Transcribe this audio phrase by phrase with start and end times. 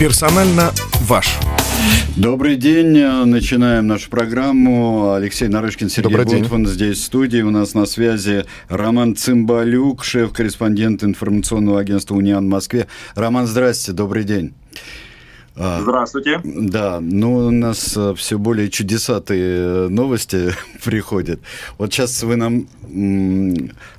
[0.00, 1.36] Персонально ваш.
[2.16, 3.04] Добрый день.
[3.26, 5.12] Начинаем нашу программу.
[5.12, 7.42] Алексей Нарышкин, Сергей Добрый Бутман здесь в студии.
[7.42, 12.86] У нас на связи Роман Цымбалюк, шеф-корреспондент информационного агентства «Униан» в Москве.
[13.14, 14.54] Роман, здрасте, добрый день.
[15.56, 16.40] А, Здравствуйте.
[16.44, 20.54] Да, ну у нас э, все более чудесатые новости
[20.84, 21.40] приходят.
[21.76, 22.66] Вот сейчас вы нам,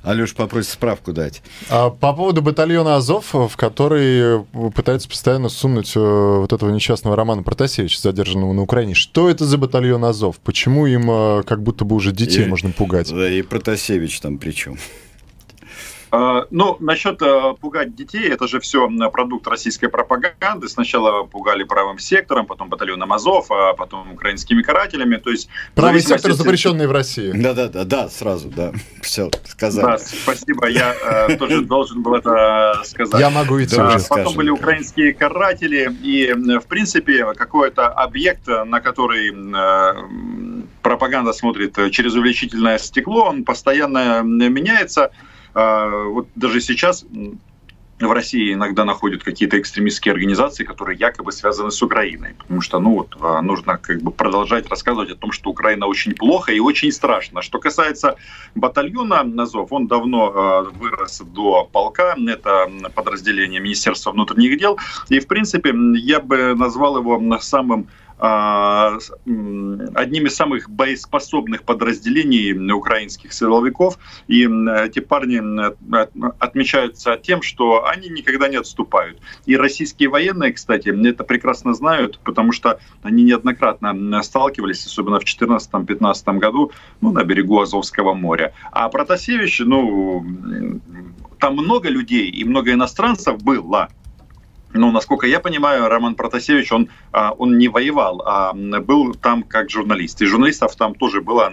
[0.02, 1.42] Алеш, попросите справку дать.
[1.68, 7.16] А, по поводу батальона Азов, в который э, пытаются постоянно сунуть э, вот этого несчастного
[7.16, 8.94] Романа Протасевича, задержанного на Украине.
[8.94, 10.38] Что это за батальон Азов?
[10.38, 13.12] Почему им как будто бы уже детей и, можно пугать?
[13.12, 14.74] Да, и Протасевич там при чем?
[14.74, 14.78] А,
[16.50, 20.68] ну, насчет э, пугать детей, это же все продукт российской пропаганды.
[20.68, 25.16] Сначала пугали правым сектором, потом батальоном Азов, а потом украинскими карателями.
[25.16, 27.32] То есть, Правый сектор, запрещенный в России.
[27.32, 28.72] Да-да-да, да, сразу, да.
[29.02, 29.86] Все, сказали.
[29.86, 30.94] Да, спасибо, я
[31.28, 33.18] э, тоже должен был это сказать.
[33.18, 39.32] Я могу и тоже Потом были украинские каратели, и, в принципе, какой-то объект, на который
[39.32, 45.10] э, пропаганда смотрит через увеличительное стекло, он постоянно меняется.
[45.54, 47.04] А, вот даже сейчас
[48.06, 52.94] в России иногда находят какие-то экстремистские организации, которые якобы связаны с Украиной, потому что ну
[52.94, 56.92] вот а, нужно как бы продолжать рассказывать о том, что Украина очень плохо и очень
[56.92, 57.42] страшно.
[57.42, 58.16] Что касается
[58.54, 65.26] батальона Назов, он давно а, вырос до полка, это подразделение Министерства внутренних дел, и в
[65.26, 67.88] принципе я бы назвал его самым
[68.22, 73.98] одним из самых боеспособных подразделений украинских силовиков.
[74.28, 75.42] И эти парни
[76.38, 79.18] отмечаются тем, что они никогда не отступают.
[79.44, 86.38] И российские военные, кстати, это прекрасно знают, потому что они неоднократно сталкивались, особенно в 2014-2015
[86.38, 86.70] году,
[87.00, 88.54] ну, на берегу Азовского моря.
[88.70, 90.24] А Протасевич, ну,
[91.40, 93.88] там много людей и много иностранцев было,
[94.74, 99.70] ну, насколько я понимаю, Роман Протасевич, он, а, он не воевал, а был там как
[99.70, 100.22] журналист.
[100.22, 101.52] И журналистов там тоже было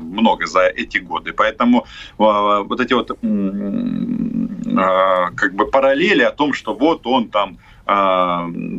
[0.00, 1.32] много за эти годы.
[1.32, 1.86] Поэтому
[2.18, 3.10] а, вот эти вот
[4.78, 7.69] а, как бы параллели о том, что вот он там а,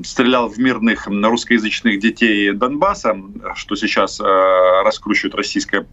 [0.05, 3.15] стрелял в мирных русскоязычных детей Донбасса,
[3.55, 5.85] что сейчас а, раскручивает российская,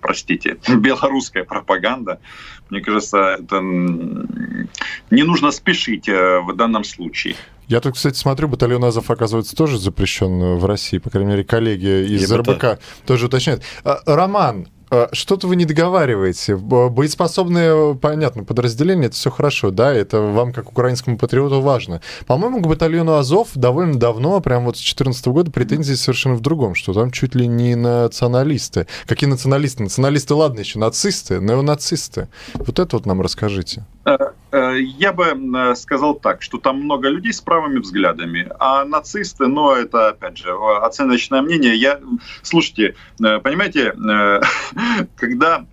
[0.00, 2.20] простите, белорусская пропаганда.
[2.68, 7.34] Мне кажется, это не нужно спешить э, в данном случае.
[7.66, 10.98] Я тут, кстати, смотрю, батальон Азов, оказывается, тоже запрещен в России.
[10.98, 12.80] По крайней мере, коллеги из РБК это...
[13.06, 13.62] тоже уточняют.
[13.84, 14.77] А, Роман, а,
[15.12, 16.56] что-то вы не договариваете.
[16.56, 22.00] Боеспособные, понятно, подразделения, это все хорошо, да, это вам, как украинскому патриоту, важно.
[22.26, 26.74] По-моему, к батальону Азов довольно давно, прям вот с 2014 года, претензии совершенно в другом,
[26.74, 28.86] что там чуть ли не националисты.
[29.06, 29.82] Какие националисты?
[29.82, 32.28] Националисты, ладно, еще нацисты, неонацисты.
[32.54, 33.84] Вот это вот нам расскажите.
[34.08, 34.16] Э,
[34.52, 39.46] э, я бы э, сказал так, что там много людей с правыми взглядами, а нацисты,
[39.46, 40.50] ну, это, опять же,
[40.82, 41.76] оценочное мнение.
[41.76, 42.00] Я,
[42.42, 43.92] слушайте, понимаете,
[45.16, 45.64] когда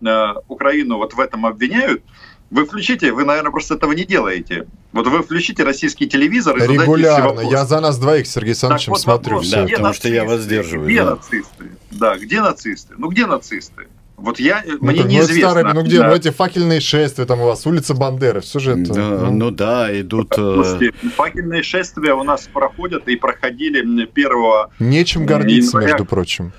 [0.47, 2.03] Украину вот в этом обвиняют,
[2.51, 4.67] вы включите, вы, наверное, просто этого не делаете.
[4.91, 7.41] Вот вы включите российский телевизор и Регулярно.
[7.41, 9.35] Я за нас двоих, Сергей Александрович, вот смотрю.
[9.35, 10.07] Вопрос, да, потому нацисты?
[10.07, 10.87] что я воздерживаю.
[10.87, 11.09] Где да.
[11.11, 11.65] нацисты?
[11.91, 12.93] Да, где нацисты?
[12.97, 13.87] Ну, где нацисты?
[14.15, 15.33] Вот я, ну, мне так, неизвестно.
[15.33, 16.07] Ну, старые, ну где, да.
[16.07, 18.93] ну эти факельные шествия там у вас, улица Бандеры, все же это...
[18.93, 19.31] Да, ну...
[19.31, 20.31] ну да, идут...
[20.31, 24.71] Э, Слушайте, факельные шествия у нас проходят и проходили первого...
[24.79, 25.87] Нечем гордиться, января.
[25.87, 26.53] между прочим.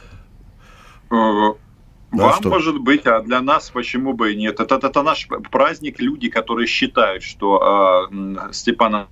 [2.12, 2.48] Э, вам, что?
[2.48, 4.60] может быть, а для нас почему бы и нет?
[4.60, 9.06] Это, это, это наш праздник, люди, которые считают, что э, Степан,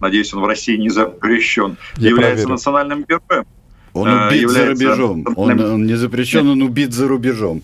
[0.00, 2.50] надеюсь, он в России не запрещен, Я является проверю.
[2.50, 3.46] национальным героем.
[3.92, 5.24] Он э, убит за рубежом.
[5.36, 7.62] Он, он не запрещен, он убит за рубежом.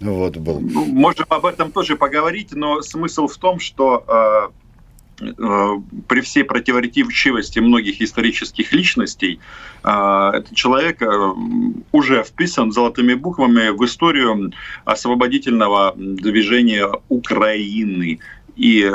[0.00, 0.60] Вот был.
[0.60, 4.59] Ну, можем об этом тоже поговорить, но смысл в том, что э,
[5.20, 9.38] при всей противоречивости многих исторических личностей,
[9.82, 11.02] этот человек
[11.92, 14.52] уже вписан золотыми буквами в историю
[14.84, 18.18] освободительного движения Украины.
[18.56, 18.90] И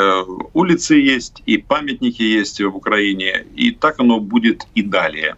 [0.53, 5.35] улицы есть, и памятники есть в Украине, и так оно будет и далее.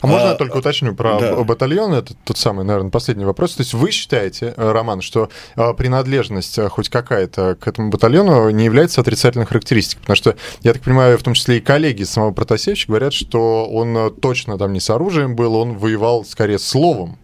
[0.00, 1.34] А, можно я только уточню про да.
[1.36, 1.94] батальон?
[1.94, 3.54] Это тот самый, наверное, последний вопрос.
[3.54, 8.50] То есть вы считаете, э, Роман, что э, принадлежность э, хоть какая-то к этому батальону
[8.50, 10.02] не является отрицательной характеристикой?
[10.02, 14.14] Потому что, я так понимаю, в том числе и коллеги самого Протасевича говорят, что он
[14.20, 17.18] точно там не с оружием был, он воевал скорее словом.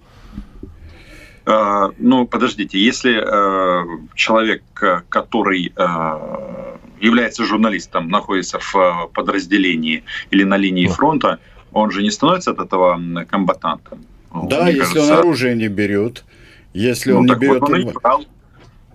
[1.47, 3.85] Uh, ну, подождите, если uh,
[4.15, 4.63] человек,
[5.11, 11.39] который uh, является журналистом, находится в подразделении или на линии фронта,
[11.75, 12.99] он же не становится от этого
[13.29, 14.05] комбатантом.
[14.33, 15.13] Да, Мне если кажется...
[15.13, 16.25] он оружие не берет,
[16.73, 17.61] если ну, он не берет...
[17.61, 18.25] Вот он и брал.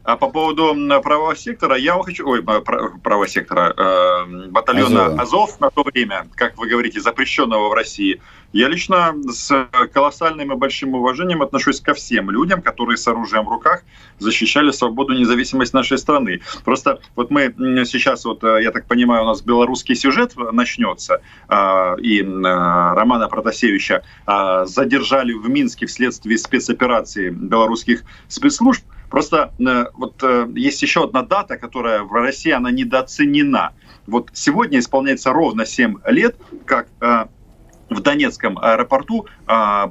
[0.09, 2.27] А по поводу правого сектора, я вам хочу...
[2.27, 5.19] Ой, правого сектора, э, батальона Азов.
[5.19, 8.19] Азов на то время, как вы говорите, запрещенного в России,
[8.51, 13.49] я лично с колоссальным и большим уважением отношусь ко всем людям, которые с оружием в
[13.49, 13.83] руках
[14.17, 16.41] защищали свободу и независимость нашей страны.
[16.65, 17.53] Просто вот мы
[17.85, 24.01] сейчас, вот э, я так понимаю, у нас белорусский сюжет начнется, а, и Романа Протасевича
[24.25, 28.83] а, задержали в Минске вследствие спецоперации белорусских спецслужб.
[29.09, 33.73] Просто э, вот э, есть еще одна дата, которая в России, она недооценена.
[34.07, 36.35] Вот сегодня исполняется ровно 7 лет,
[36.65, 37.25] как э,
[37.89, 39.25] в Донецком аэропорту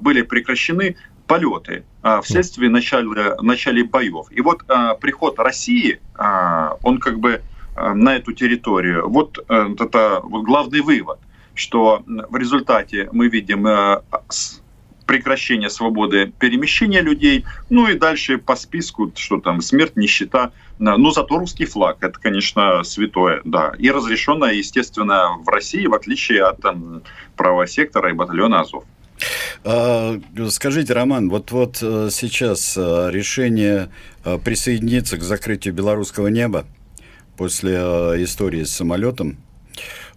[0.00, 0.94] были прекращены
[1.26, 1.82] полеты
[2.22, 4.26] вследствие начала, начала боев.
[4.30, 4.62] И вот
[5.00, 6.00] приход России,
[6.84, 7.42] он как бы
[7.76, 11.18] на эту территорию, вот это главный вывод,
[11.54, 13.66] что в результате мы видим
[15.08, 21.38] прекращение свободы перемещения людей, ну и дальше по списку, что там, смерть, нищета, ну, зато
[21.38, 23.72] русский флаг, это, конечно, святое, да.
[23.78, 27.02] И разрешенное, естественно, в России, в отличие от там,
[27.36, 28.84] правого сектора и батальона Азов.
[29.64, 30.20] А,
[30.50, 33.88] скажите, Роман, вот, вот э, сейчас э, решение
[34.24, 36.66] э, присоединиться к закрытию белорусского неба
[37.36, 37.74] после
[38.22, 39.38] истории с самолетом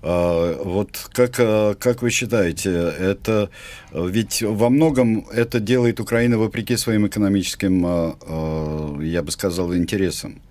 [0.01, 3.49] вот как, а, как вы считаете, это
[3.91, 10.41] ведь во многом это делает Украина вопреки своим экономическим, а, я бы сказал, интересам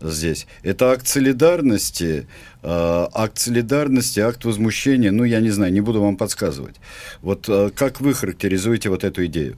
[0.00, 0.46] здесь.
[0.62, 2.26] Это акт солидарности,
[2.62, 6.76] акт солидарности, акт возмущения, ну, я не знаю, не буду вам подсказывать.
[7.22, 9.56] Вот как вы характеризуете вот эту идею?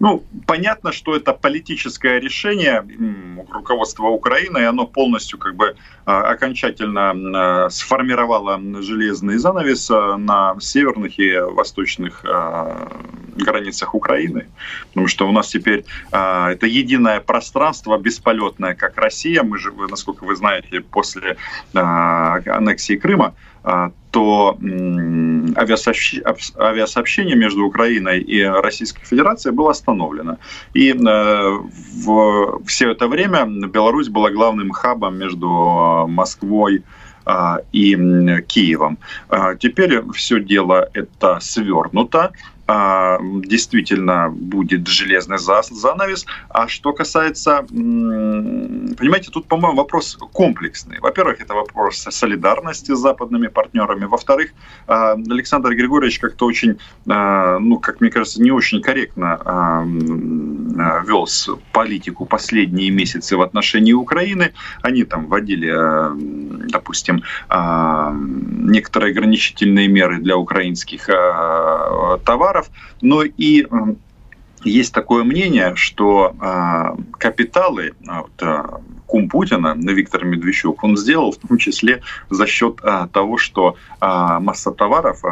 [0.00, 2.82] Ну, понятно, что это политическое решение
[3.50, 5.76] руководства Украины, и оно полностью как бы
[6.06, 12.24] а, окончательно а, сформировало железный занавес а, на северных и восточных
[13.36, 14.46] границах Украины.
[14.88, 19.42] Потому что у нас теперь это единое пространство бесполетное, как Россия.
[19.42, 21.36] Мы же, насколько вы знаете, после
[21.72, 24.58] аннексии Крыма то
[25.56, 30.38] авиасообщение между Украиной и Российской Федерацией было остановлено.
[30.74, 30.94] И э,
[32.04, 36.82] в все это время Беларусь была главным хабом между Москвой
[37.24, 37.94] а, и
[38.48, 38.98] Киевом.
[39.28, 42.32] А, теперь все дело это свернуто.
[42.72, 46.24] А, действительно будет железный занавес.
[46.50, 51.00] А что касается, понимаете, тут, по-моему, вопрос комплексный.
[51.00, 54.04] Во-первых, это вопрос солидарности с западными партнерами.
[54.04, 54.52] Во-вторых,
[54.86, 56.78] а, Александр Григорьевич как-то очень,
[57.08, 59.40] а, ну, как мне кажется, не очень корректно
[61.06, 61.26] вел
[61.72, 64.52] политику последние месяцы в отношении Украины.
[64.82, 65.68] Они там вводили,
[66.70, 72.70] допустим, некоторые ограничительные меры для украинских товаров, долларов,
[73.00, 73.66] но и
[74.62, 81.38] есть такое мнение, что э, капиталы а, вот, кум Путина, Виктор Медведчук, он сделал в
[81.38, 82.76] том числе за счет
[83.12, 85.24] того, что масса товаров,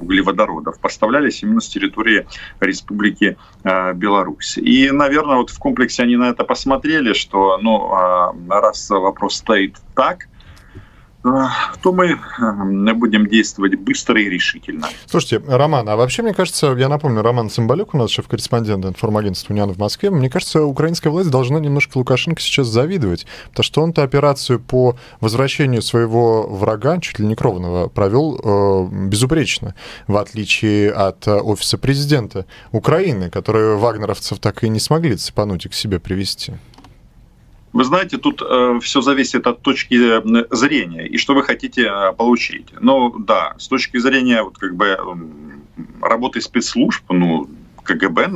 [0.00, 2.26] углеводородов поставлялись именно с территории
[2.60, 4.56] Республики Беларусь.
[4.56, 7.92] И, наверное, вот в комплексе они на это посмотрели, что ну,
[8.48, 10.28] раз вопрос стоит так,
[11.82, 12.18] то мы
[12.94, 14.88] будем действовать быстро и решительно.
[15.06, 19.72] Слушайте, Роман, а вообще, мне кажется, я напомню, Роман Цымбалюк, у нас шеф-корреспондент информагентства «Униан»
[19.72, 24.60] в Москве, мне кажется, украинская власть должна немножко Лукашенко сейчас завидовать, потому что он-то операцию
[24.60, 29.74] по возвращению своего врага, чуть ли не кровного, провел э, безупречно,
[30.06, 35.68] в отличие от э, офиса президента Украины, которые вагнеровцев так и не смогли цепануть и
[35.68, 36.54] к себе привести.
[37.76, 39.96] Вы знаете, тут э, все зависит от точки
[40.50, 42.68] зрения и что вы хотите э, получить.
[42.80, 44.98] Ну да, с точки зрения вот как бы
[46.00, 47.50] работы спецслужб, ну
[47.84, 48.30] КГБ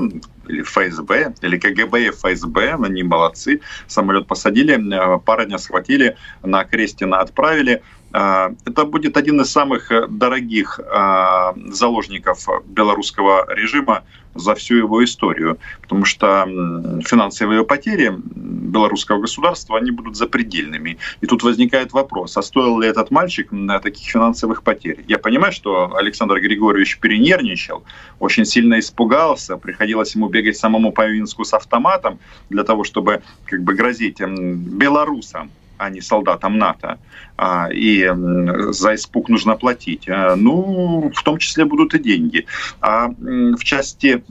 [0.47, 3.63] или ФСБ, или КГБ и ФСБ, они молодцы.
[3.87, 7.83] Самолет посадили, э, парня схватили, на Крестина отправили.
[8.13, 10.81] Это будет один из самых дорогих
[11.67, 14.03] заложников белорусского режима
[14.35, 16.45] за всю его историю, потому что
[17.05, 20.99] финансовые потери белорусского государства, они будут запредельными.
[21.21, 23.51] И тут возникает вопрос, а стоил ли этот мальчик
[23.83, 25.05] таких финансовых потерь?
[25.09, 27.83] Я понимаю, что Александр Григорьевич перенервничал,
[28.21, 32.19] очень сильно испугался, приходилось ему бегать самому по Минску с автоматом
[32.51, 35.51] для того, чтобы как бы грозить белорусам
[35.81, 36.99] а не солдатам НАТО.
[37.37, 38.07] А, и
[38.71, 40.09] за испуг нужно платить.
[40.09, 42.47] А, ну, в том числе будут и деньги.
[42.81, 44.23] А в части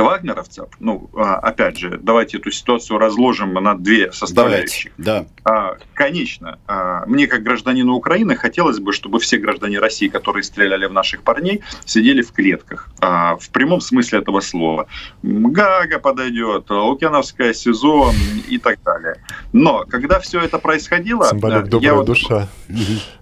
[0.00, 4.92] вагнеровцев, ну, а, опять же, давайте эту ситуацию разложим на две составляющих.
[4.96, 5.50] Давайте, да.
[5.50, 10.86] А, конечно, а, мне как гражданину Украины хотелось бы, чтобы все граждане России, которые стреляли
[10.86, 12.90] в наших парней, сидели в клетках.
[13.00, 14.86] В прямом смысле этого слова.
[15.22, 18.12] Гага подойдет, Лукьяновская СИЗО
[18.48, 19.22] и так далее.
[19.52, 21.24] Но когда все это происходило...
[21.24, 22.48] Цымбалюк, добрая я душа.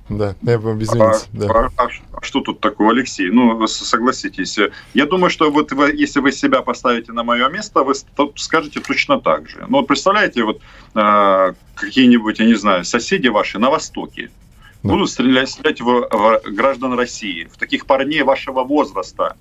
[0.08, 1.00] Да, я бы извините.
[1.00, 1.70] А, да.
[1.76, 3.30] а, а что тут такого, Алексей?
[3.30, 4.58] Ну, согласитесь.
[4.92, 7.94] Я думаю, что вот вы, если вы себя поставите на мое место, вы
[8.36, 9.64] скажете точно так же.
[9.68, 10.60] Ну, вот представляете, вот
[10.94, 14.30] э, какие-нибудь, я не знаю, соседи ваши на Востоке
[14.82, 14.90] да.
[14.90, 19.36] будут стрелять, стрелять в, в граждан России, в таких парней вашего возраста.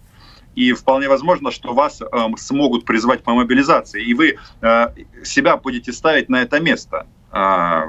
[0.55, 2.05] И вполне возможно, что вас э,
[2.37, 4.87] смогут призвать по мобилизации, и вы э,
[5.25, 7.05] себя будете ставить на это место.
[7.31, 7.85] Э,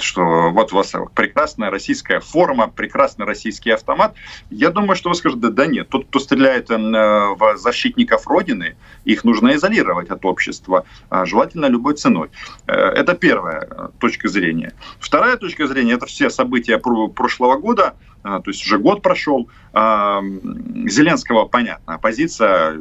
[0.00, 4.14] что вот у вас прекрасная российская форма, прекрасный российский автомат.
[4.50, 8.76] Я думаю, что вы скажете, да, да нет, тот, кто стреляет э, в защитников Родины,
[9.04, 12.30] их нужно изолировать от общества, а желательно любой ценой.
[12.66, 14.72] Э, это первая э, точка зрения.
[15.00, 19.48] Вторая точка зрения– это все события прошлого года, то есть уже год прошел.
[19.72, 22.76] Зеленского, понятно, оппозиция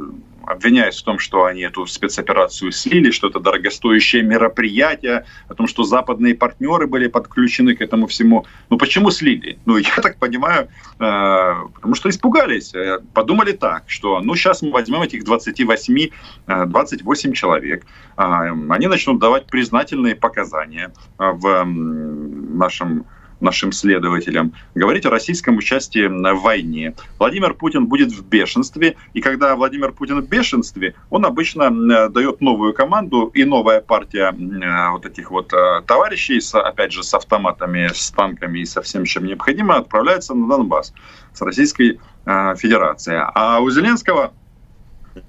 [0.48, 5.84] обвиняют в том, что они эту спецоперацию слили, что это дорогостоящее мероприятие, о том, что
[5.84, 8.46] западные партнеры были подключены к этому всему.
[8.70, 9.60] Ну почему слили?
[9.66, 14.72] Ну я так понимаю, э, потому что испугались, э, подумали так, что ну сейчас мы
[14.72, 16.10] возьмем этих 28,
[16.48, 17.86] 28 э, человек,
[18.16, 23.06] они начнут давать признательные показания в нашем
[23.40, 26.94] нашим следователям, говорить о российском участии в войне.
[27.20, 32.74] Владимир Путин будет в бешенстве, и когда Владимир Путин в бешенстве, он обычно дает новую
[32.74, 34.34] команду, и новая партия
[34.92, 39.26] вот этих вот э, товарищей, опять же, с автоматами, с танками и со всем, чем
[39.26, 40.94] необходимо, отправляется на Донбасс
[41.34, 43.22] с Российской э, Федерацией.
[43.34, 44.34] А у Зеленского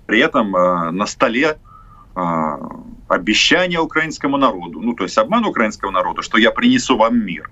[0.06, 1.58] при этом э, на столе
[3.06, 7.48] обещание украинскому народу, ну то есть обман украинскому народу, что я принесу вам мир.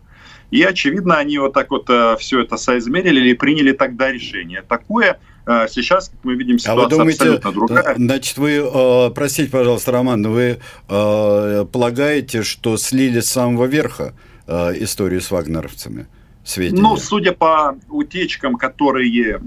[0.51, 4.63] И, очевидно, они вот так вот э, все это соизмерили и приняли тогда решение.
[4.63, 7.95] Такое э, Сейчас, как мы видим, ситуация а вы думаете, абсолютно другая.
[7.97, 14.15] Значит, вы, э, простите, пожалуйста, Роман, вы полагаете, что слили с самого верха
[14.47, 16.07] историю с вагнеровцами?
[16.45, 16.81] Сведения.
[16.81, 19.41] Ну, судя по утечкам, которые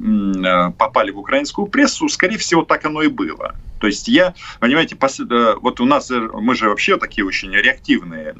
[0.77, 3.56] попали в украинскую прессу, скорее всего, так оно и было.
[3.79, 4.98] То есть я, понимаете,
[5.62, 8.36] вот у нас, мы же вообще такие очень реактивные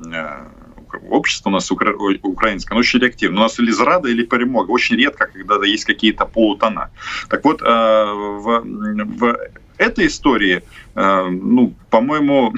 [1.10, 1.93] общество у нас укра...
[2.24, 3.41] украинское, оно очень реактивно.
[3.41, 4.72] У нас или зрада, или перемога.
[4.72, 6.89] Очень редко, когда есть какие-то полутона.
[7.29, 9.38] Так вот, э, в, в
[9.79, 10.62] этой истории,
[10.96, 12.53] э, ну, по-моему,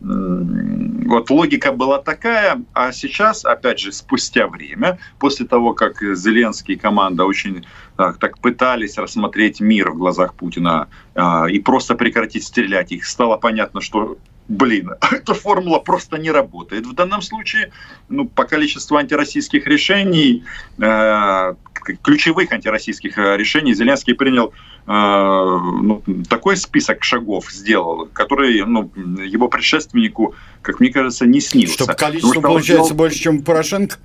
[0.00, 6.78] вот логика была такая, а сейчас, опять же, спустя время, после того, как Зеленский и
[6.78, 7.64] команда очень
[7.96, 13.36] так, так пытались рассмотреть мир в глазах Путина э, и просто прекратить стрелять, их стало
[13.36, 14.16] понятно, что
[14.48, 16.86] блин, эта формула просто не работает.
[16.86, 17.72] В данном случае,
[18.08, 20.44] ну, по количеству антироссийских решений,
[20.78, 21.54] э,
[22.02, 24.52] ключевых антироссийских э, решений, Зеленский принял
[24.86, 28.90] э, ну, такой список шагов сделал, который ну,
[29.22, 31.74] его предшественнику, как мне кажется, не снился.
[31.74, 32.98] Чтобы количество получается сделал...
[32.98, 33.96] больше, чем Порошенко?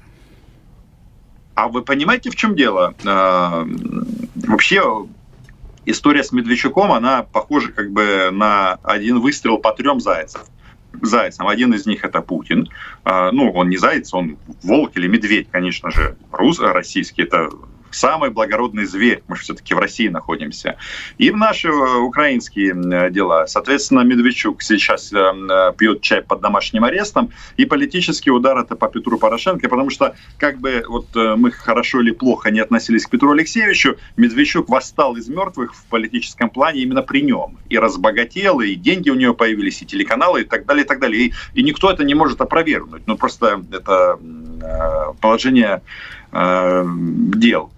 [1.54, 2.96] А вы понимаете, в чем дело?
[3.04, 3.66] Э,
[4.36, 5.06] вообще
[5.86, 10.42] история с Медведчуком, она похожа как бы на один выстрел по трем зайцам
[11.02, 11.48] зайцам.
[11.48, 12.70] Один из них это Путин.
[13.04, 17.24] А, ну, он не заяц, он волк или медведь, конечно же, рус, российский.
[17.24, 17.50] Это
[17.92, 19.24] самый благородный зверь.
[19.28, 20.78] Мы же все-таки в России находимся.
[21.18, 22.74] И в наши э, украинские
[23.10, 23.48] дела.
[23.48, 27.32] Соответственно, Медведчук сейчас э, э, пьет чай под домашним арестом.
[27.58, 32.12] И политический удар это по Петру Порошенко, потому что как бы вот мы хорошо или
[32.12, 37.22] плохо не относились к Петру Алексеевичу, Медведчук восстал из мертвых в политическом плане именно при
[37.22, 37.58] нем.
[37.70, 41.28] И разбогател, и деньги у него появились, и телеканалы, и так далее, и так далее.
[41.28, 43.04] И, и никто это не может опровергнуть.
[43.08, 44.20] Ну, просто это
[45.22, 45.82] положение
[46.32, 46.86] э,
[47.36, 47.72] дел.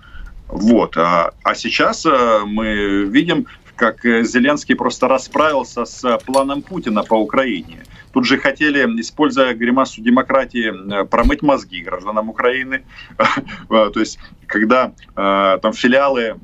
[0.48, 0.98] Вот.
[0.98, 7.84] А, а сейчас э, мы видим, как Зеленский просто расправился с планом Путина по Украине.
[8.12, 12.84] Тут же хотели, используя гримасу демократии, э, промыть мозги гражданам Украины.
[13.68, 16.36] То есть, когда э, там филиалы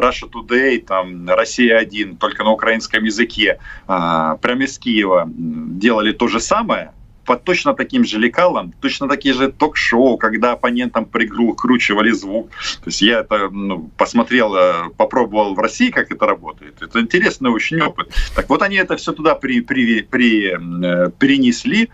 [0.00, 6.92] Russia Today, там Россия-1, только на украинском языке, прямо из Киева делали то же самое–
[7.24, 12.50] по точно таким же лекалам, точно такие же ток-шоу, когда оппонентам прикручивали звук.
[12.50, 16.82] То есть я это ну, посмотрел, э, попробовал в России, как это работает.
[16.82, 18.14] Это интересный очень опыт.
[18.34, 21.90] Так вот они это все туда при, при, при, э, перенесли,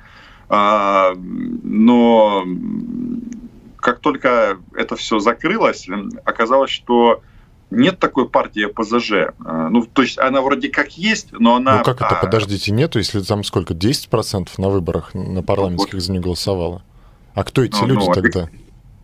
[0.49, 2.45] а, но
[3.77, 5.87] как только это все закрылось,
[6.25, 7.23] оказалось, что
[7.71, 9.35] нет такой партии ПЗЖ.
[9.39, 11.79] Ну, то есть она вроде как есть, но она...
[11.79, 12.25] Ну, как это, а...
[12.25, 16.03] подождите, нету, если там сколько, 10% на выборах на парламентских вот.
[16.03, 16.83] за нее голосовало?
[17.35, 18.49] А кто эти ну, люди ну, тогда?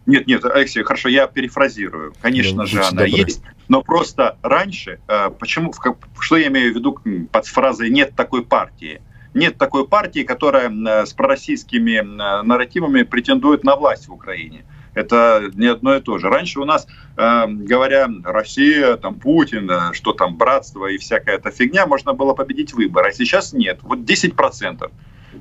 [0.06, 2.14] Нет, нет, Алексей, хорошо, я перефразирую.
[2.20, 3.08] Конечно да, же, она добры.
[3.08, 5.00] есть, но просто раньше,
[5.38, 5.72] почему,
[6.20, 6.98] что я имею в виду
[7.30, 9.00] под фразой «нет такой партии»?
[9.34, 10.70] Нет такой партии, которая
[11.04, 12.00] с пророссийскими
[12.42, 14.64] нарративами претендует на власть в Украине.
[14.96, 16.28] Это не одно и то же.
[16.28, 16.86] Раньше у нас,
[17.16, 22.72] говоря Россия, там Путин, э, что там братство и всякая эта фигня, можно было победить
[22.72, 23.10] выборы.
[23.10, 23.80] А сейчас нет.
[23.82, 24.90] Вот 10%.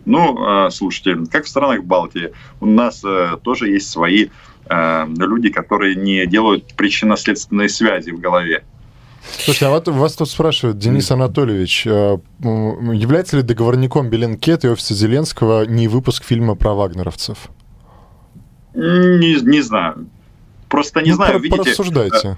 [0.04, 4.28] Ну, э, слушайте, как в странах Балтии, у нас э, тоже есть свои
[4.68, 8.64] люди, которые не делают причинно-следственные связи в голове.
[9.38, 15.66] Слушайте, а вот вас тут спрашивают, Денис Анатольевич, является ли договорником Беленкет и офиса Зеленского
[15.68, 17.52] не выпуск фильма про вагнеровцев?
[18.76, 20.08] Не, не знаю.
[20.70, 21.64] Просто не ну, знаю, про, видите...
[21.64, 22.38] Порассуждайте.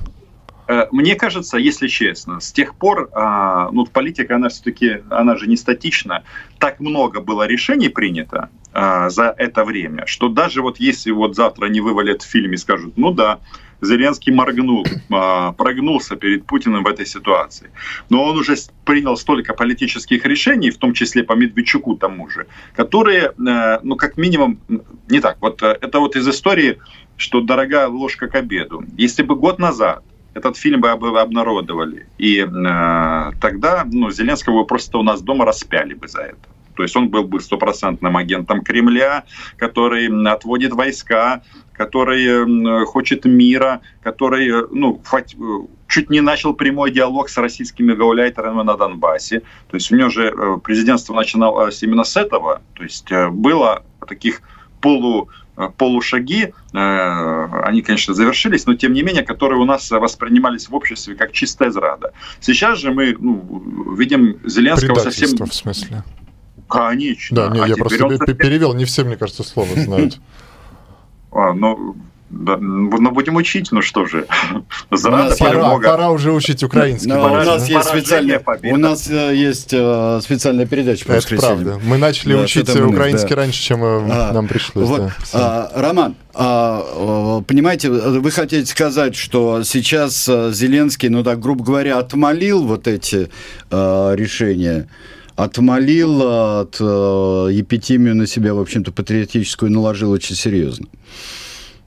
[0.68, 5.38] Э, э, мне кажется, если честно, с тех пор, а, ну, политика, она все-таки, она
[5.38, 6.24] же не статична,
[6.60, 11.68] так много было решений принято а, за это время, что даже вот если вот завтра
[11.68, 13.40] не вывалят фильм и скажут, ну да,
[13.82, 17.70] Зеленский моргнул, а, прогнулся перед Путиным в этой ситуации.
[18.10, 18.56] Но он уже
[18.86, 24.18] принял столько политических решений, в том числе по Медведчуку тому же, которые, э, ну, как
[24.18, 24.60] минимум,
[25.10, 25.38] не так.
[25.42, 26.78] Вот э, это вот из истории,
[27.18, 28.84] что дорогая ложка к обеду.
[28.98, 30.04] Если бы год назад
[30.34, 35.94] этот фильм бы обнародовали, и э, тогда ну, Зеленского бы просто у нас дома распяли
[35.94, 36.48] бы за это.
[36.78, 39.24] То есть он был бы стопроцентным агентом Кремля,
[39.58, 41.42] который отводит войска,
[41.78, 45.00] который хочет мира, который ну,
[45.88, 49.42] чуть не начал прямой диалог с российскими гауляйтерами на Донбассе.
[49.70, 52.62] То есть у него же э, президентство начиналось именно с этого.
[52.74, 54.42] То есть э, было таких
[54.82, 60.76] полу э, полушаги, они, конечно, завершились, но тем не менее, которые у нас воспринимались в
[60.76, 62.14] обществе как чистая зрада.
[62.40, 65.30] Сейчас же мы ну, видим Зеленского совсем...
[65.46, 66.04] в смысле?
[66.70, 67.36] Конечно.
[67.36, 68.18] Да, не, а я просто он...
[68.20, 70.20] перевел, не все, мне кажется, слово знают.
[71.32, 71.96] А, ну,
[72.30, 74.26] да, ну, будем учить, ну что же.
[74.90, 77.08] Пора, пора уже учить украинский.
[77.08, 81.80] Но у нас есть специальная, у нас э, есть э, специальная передача по Это правда.
[81.82, 83.36] Мы начали да, учить украинский да.
[83.36, 84.88] раньше, чем э, а, нам пришлось.
[84.90, 85.72] Вот, да.
[85.74, 92.64] а, Роман, а, понимаете, вы хотите сказать, что сейчас Зеленский, ну так, грубо говоря, отмолил
[92.64, 93.30] вот эти
[93.72, 94.90] а, решения,
[95.38, 96.22] отмолил
[96.60, 100.88] от э, епитимию на себя, в общем-то, патриотическую наложил очень серьезно.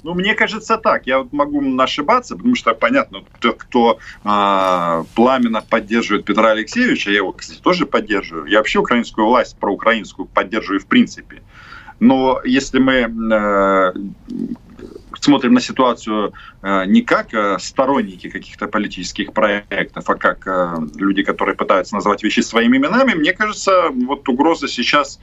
[0.02, 1.06] Ну, мне кажется так.
[1.06, 7.18] Я вот могу ошибаться, потому что, понятно, тот, кто э, пламенно поддерживает Петра Алексеевича, я
[7.18, 8.46] его, кстати, тоже поддерживаю.
[8.46, 11.42] Я вообще украинскую власть, проукраинскую поддерживаю в принципе.
[11.98, 13.92] Но если мы э,
[15.20, 21.22] смотрим на ситуацию э, не как э, сторонники каких-то политических проектов, а как э, люди,
[21.22, 25.20] которые пытаются называть вещи своими именами, мне кажется, вот угроза сейчас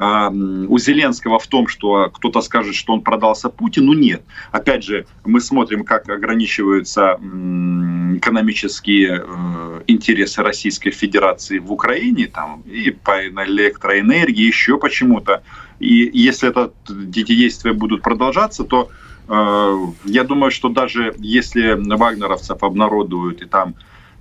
[0.00, 4.22] у Зеленского в том, что кто-то скажет, что он продался Путину, нет.
[4.52, 7.18] Опять же, мы смотрим, как ограничиваются
[8.14, 9.24] экономические
[9.88, 15.42] интересы Российской Федерации в Украине, там, и по электроэнергии, еще почему-то.
[15.78, 18.90] И если это, эти действия будут продолжаться, то
[19.28, 23.74] Э, я думаю, что даже если вагнеровцев обнародуют и там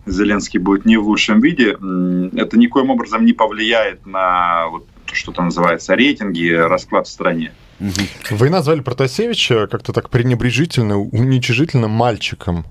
[0.06, 5.41] Зеленский будет не в лучшем виде, это никоим образом не повлияет на вот, что то
[5.41, 7.54] называется рейтинги, расклад в стране.
[7.80, 12.66] Вы назвали Протасевича как-то так пренебрежительно, уничижительно мальчиком.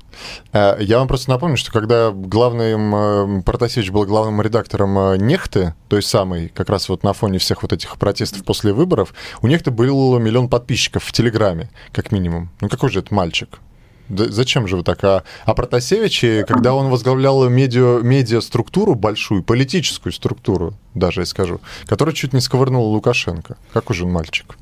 [0.52, 5.74] Э, я вам просто напомню, что когда главным э, Протасевич был главным редактором э, Нехты,
[5.88, 9.70] той самой, как раз вот на фоне всех вот этих протестов после выборов, у Нехты
[9.70, 12.50] был миллион подписчиков в Телеграме, как минимум.
[12.60, 13.60] Ну какой же это мальчик?
[14.08, 15.02] Да, зачем же вы так?
[15.04, 22.14] А, а Протасевич, когда он возглавлял медиа, медиа-структуру большую, политическую структуру, даже я скажу, которая
[22.14, 23.56] чуть не сковырнула Лукашенко.
[23.72, 24.56] Какой же он мальчик?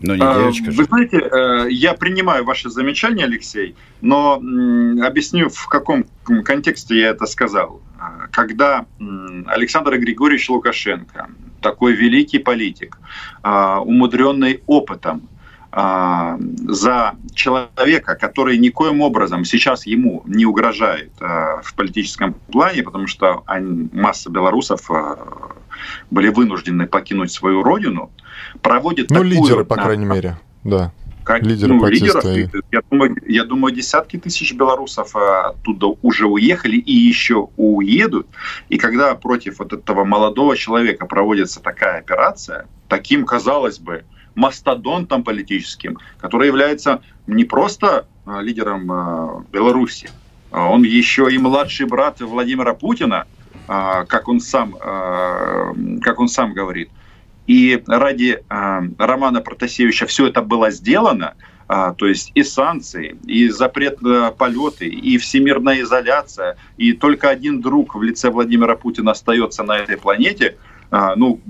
[0.00, 0.76] Но не девочка же.
[0.78, 6.04] Вы знаете, э, я принимаю ваше замечание, Алексей, но объясню, в каком
[6.44, 7.80] контексте я это сказал.
[7.98, 8.86] Э, когда
[9.46, 11.28] Александр Григорьевич Лукашенко,
[11.60, 12.98] такой великий политик,
[13.42, 15.28] э, умудренный опытом,
[15.70, 23.44] за человека, который никоим образом сейчас ему не угрожает в политическом плане, потому что
[23.92, 24.90] масса белорусов
[26.10, 28.10] были вынуждены покинуть свою родину,
[28.62, 29.30] проводит ну, такую...
[29.30, 30.92] лидеры, по крайней мере, да.
[31.28, 32.24] Как, лидеры ну, лидеров,
[32.72, 38.28] я, думаю, я думаю, десятки тысяч белорусов а, оттуда уже уехали и еще уедут.
[38.70, 45.98] И когда против вот этого молодого человека проводится такая операция, таким, казалось бы, мастодонтом политическим,
[46.18, 50.08] который является не просто а, лидером а, Беларуси,
[50.50, 53.26] Он еще и младший брат Владимира Путина,
[53.68, 54.72] как он сам,
[56.00, 56.90] как он сам говорит.
[57.46, 61.34] И ради Романа Протасевича все это было сделано–
[61.68, 67.60] а, то есть и санкции, и запрет на полеты, и всемирная изоляция, и только один
[67.60, 70.56] друг в лице Владимира Путина остается на этой планете,
[70.90, 71.40] а, ну,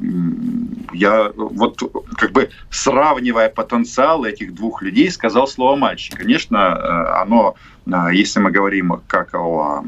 [0.93, 1.81] я вот
[2.17, 6.17] как бы сравнивая потенциал этих двух людей, сказал слово мальчик.
[6.17, 7.55] Конечно, э, оно,
[7.87, 9.85] э, если мы говорим как о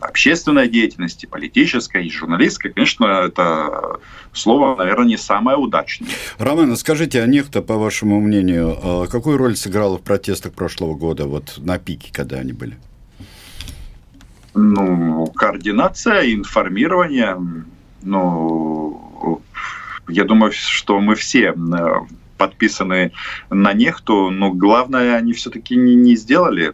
[0.00, 4.00] общественной деятельности, политической и журналистской, конечно, это
[4.32, 6.08] слово, наверное, не самое удачное.
[6.38, 11.26] Роман, скажите, а нефта, по вашему мнению, а какую роль сыграла в протестах прошлого года,
[11.26, 12.76] вот на пике, когда они были?
[14.54, 17.36] Ну, координация, информирование,
[18.04, 19.40] ну,
[20.08, 21.54] я думаю, что мы все э,
[22.36, 23.12] подписаны
[23.50, 26.72] на нефту, но главное, они все-таки не, не сделали.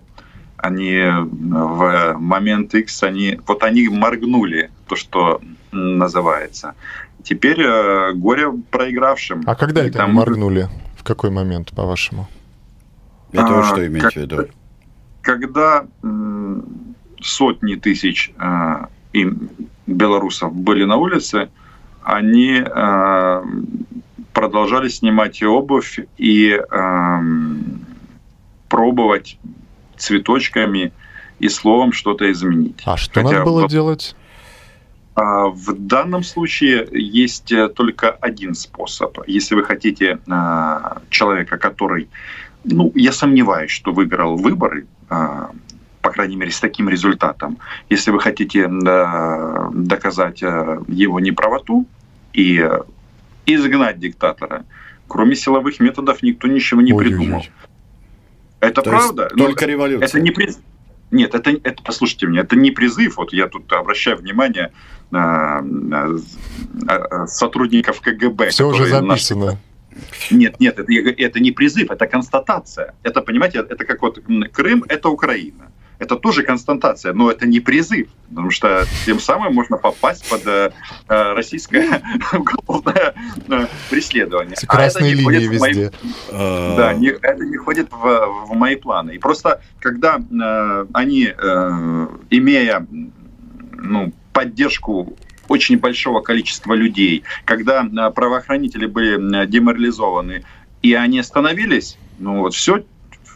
[0.57, 5.41] Они э, в момент X, они, вот они моргнули, то, что
[5.73, 6.75] называется.
[7.23, 9.43] Теперь э, горе проигравшим.
[9.47, 10.15] А когда это там...
[10.15, 10.69] моргнули?
[10.97, 12.29] В какой момент, по-вашему?
[13.33, 14.49] Это а, что имеете в виду?
[15.23, 15.87] Когда
[17.23, 19.51] сотни тысяч э, им
[19.91, 21.51] белорусов были на улице,
[22.03, 23.43] они э,
[24.33, 27.19] продолжали снимать обувь и э,
[28.69, 29.39] пробовать
[29.97, 30.93] цветочками
[31.39, 32.83] и словом что-то изменить.
[32.87, 33.71] А что Хотя надо было в...
[33.71, 34.15] делать?
[35.15, 39.19] А, в данном случае есть э, только один способ.
[39.27, 42.09] Если вы хотите а, человека, который,
[42.65, 45.51] ну, я сомневаюсь, что выиграл выборы, а,
[46.03, 47.59] по крайней мере, с таким результатом.
[47.89, 51.87] Если вы хотите доказать э, его неправоту
[52.33, 52.69] и
[53.47, 54.65] изгнать диктатора,
[55.09, 57.43] кроме силовых методов никто ничего не придумал.
[58.61, 59.29] Это То правда?
[59.37, 60.07] Только революция.
[60.07, 60.59] Это не приз...
[61.11, 63.17] Нет, это, это, послушайте меня, это не призыв.
[63.17, 64.73] Вот я тут обращаю внимание
[65.11, 66.19] на, на
[67.27, 68.51] сотрудников КГБ.
[68.51, 69.47] Все уже записано.
[69.47, 69.59] Наши...
[70.31, 72.95] Нет, нет, это, это не призыв, это констатация.
[73.03, 75.70] Это, понимаете, это как вот Крым– это Украина
[76.01, 80.73] это тоже констатация, но это не призыв, потому что тем самым можно попасть под э,
[81.09, 83.15] э российское уголовное
[83.49, 84.57] э, преследование.
[84.67, 85.59] Красные а линии везде.
[85.61, 85.91] Мои,
[86.77, 89.13] да, не, это не входит в, в мои планы.
[89.13, 92.87] И просто когда э, они, э, имея
[93.73, 95.17] ну, поддержку
[95.49, 100.45] очень большого количества людей, когда правоохранители были деморализованы,
[100.81, 102.85] и они остановились, ну вот все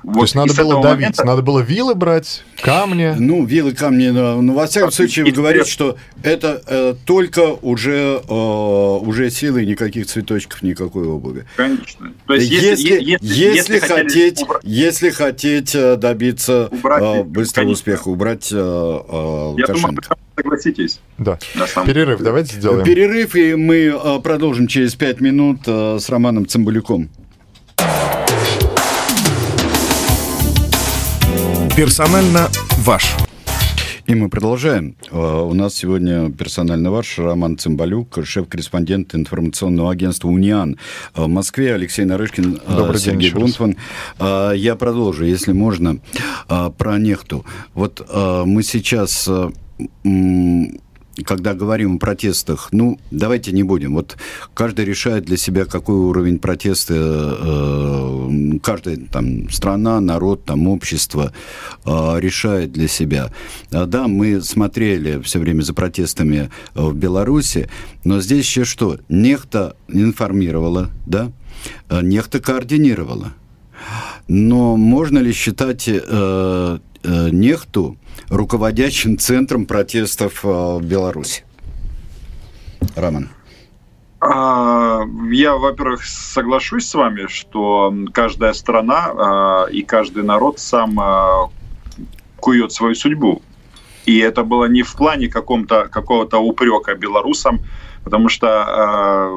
[0.04, 1.24] вот То есть надо было давить, момента...
[1.24, 3.14] надо было вилы брать, камни.
[3.18, 8.32] Ну, вилы, камни, ну, во всяком случае, вы говорите, что это э, только уже, э,
[8.32, 11.46] уже силы, никаких цветочков, никакой обуви.
[11.56, 12.12] Конечно.
[12.26, 14.60] То есть, если, если, если, если, хотеть, убрать...
[14.62, 17.72] если хотеть э, добиться убрать, э, быстрого конечно.
[17.72, 19.86] успеха, убрать э, э, Лукашенко.
[19.86, 20.02] думаю,
[20.36, 21.00] согласитесь.
[21.16, 21.38] Да.
[21.86, 22.84] Перерыв давайте сделаем.
[22.84, 27.08] Перерыв, и мы э, продолжим через пять минут э, с Романом Цымбалюком.
[31.76, 33.16] Персонально ваш.
[34.06, 34.94] И мы продолжаем.
[35.10, 40.78] А, у нас сегодня персонально ваш Роман Цымбалюк, шеф-корреспондент информационного агентства «Униан»
[41.16, 43.76] в Москве, Алексей Нарышкин, а, Добрый Сергей Бунтман.
[44.20, 45.98] А, я продолжу, если можно,
[46.46, 47.44] про нефту.
[47.74, 49.28] Вот мы сейчас
[51.22, 53.94] когда говорим о протестах, ну, давайте не будем.
[53.94, 54.16] Вот
[54.54, 61.32] каждый решает для себя, какой уровень протеста, э, каждая там страна, народ, там общество
[61.84, 63.32] э, решает для себя.
[63.70, 67.68] А, да, мы смотрели все время за протестами в Беларуси,
[68.04, 68.98] но здесь еще что?
[69.08, 71.32] Нехта информировала, да?
[71.88, 73.32] Э, нехта координировала.
[74.28, 77.98] Но можно ли считать э, э, нехту
[78.28, 81.44] руководящим центром протестов э, в Беларуси?
[82.96, 83.30] Роман.
[84.20, 91.50] А, я, во-первых, соглашусь с вами, что каждая страна а, и каждый народ сам а,
[92.36, 93.42] кует свою судьбу.
[94.06, 97.60] И это было не в плане каком-то, какого-то упрека белорусам,
[98.02, 99.30] потому что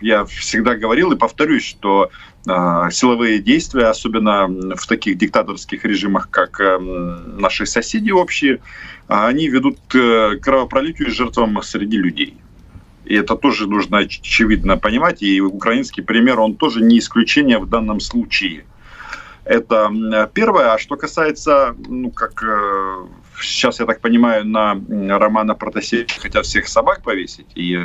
[0.00, 2.10] я всегда говорил и повторюсь, что
[2.46, 8.60] силовые действия, особенно в таких диктаторских режимах, как э, наши соседи общие,
[9.08, 12.36] они ведут к кровопролитию и жертвам среди людей.
[13.04, 15.22] И это тоже нужно очевидно понимать.
[15.22, 18.64] И украинский пример, он тоже не исключение в данном случае.
[19.44, 20.72] Это первое.
[20.72, 23.06] А что касается, ну, как э,
[23.40, 24.74] сейчас, я так понимаю, на
[25.18, 27.46] Романа Протасевича хотят всех собак повесить.
[27.54, 27.78] И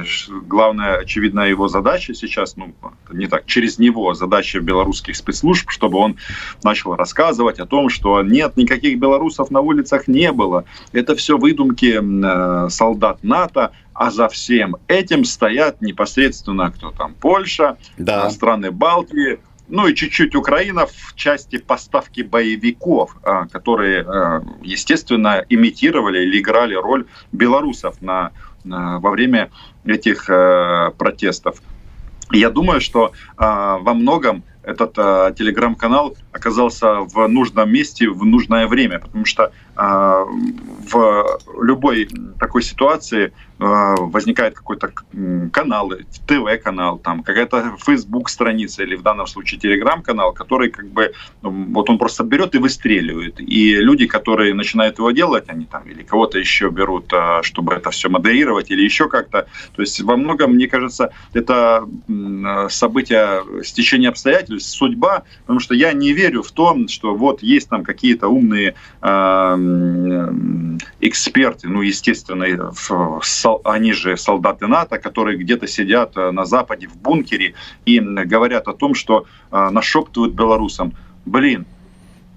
[0.48, 2.74] главная, очевидно, его задача сейчас, ну,
[3.12, 6.18] не так, через него задача белорусских спецслужб, чтобы он
[6.64, 10.66] начал рассказывать о том, что нет, никаких белорусов на улицах не было.
[10.92, 17.78] Это все выдумки э, солдат НАТО, а за всем этим стоят непосредственно кто там, Польша,
[17.98, 18.30] да.
[18.30, 19.40] страны Балтии,
[19.70, 26.74] ну и чуть-чуть Украина в части поставки боевиков, а, которые, а, естественно, имитировали или играли
[26.74, 28.32] роль белорусов на,
[28.64, 29.52] во время
[29.86, 31.62] этих а, протестов.
[32.32, 39.26] Я думаю, что во многом этот телеграм-канал оказался в нужном месте в нужное время, потому
[39.26, 44.90] что в любой такой ситуации а, возникает какой-то
[45.52, 45.92] канал,
[46.28, 51.12] ТВ-канал, там какая-то Facebook-страница или в данном случае Telegram-канал, который как бы
[51.42, 53.42] вот он просто берет и выстреливает.
[53.42, 57.92] И люди, которые начинают его делать, они там или кого-то еще берут, а, чтобы это
[57.92, 59.48] все модерировать или еще как-то.
[59.76, 61.86] То есть во многом, мне кажется, это
[62.70, 67.84] событие стечения обстоятельств, судьба, потому что я не верю в то, что вот есть там
[67.84, 69.58] какие-то умные э,
[71.00, 72.46] эксперты, ну, естественно,
[73.64, 77.54] они же солдаты НАТО, которые где-то сидят э, на Западе в бункере
[77.86, 80.94] и говорят о том, что э, нашептывают белорусам,
[81.26, 81.66] блин,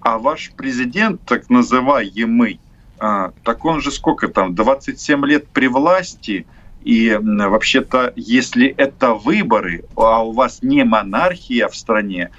[0.01, 2.61] а ваш президент, так называемый,
[3.01, 6.47] э, так он же сколько там, 27 лет при власти,
[6.85, 12.31] и вообще-то, если это выборы, а у вас не монархия в стране,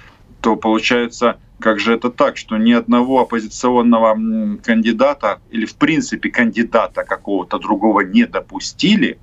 [0.44, 4.14] то получается, как же это так, что ни одного оппозиционного
[4.62, 9.18] кандидата или в принципе кандидата какого-то другого не допустили,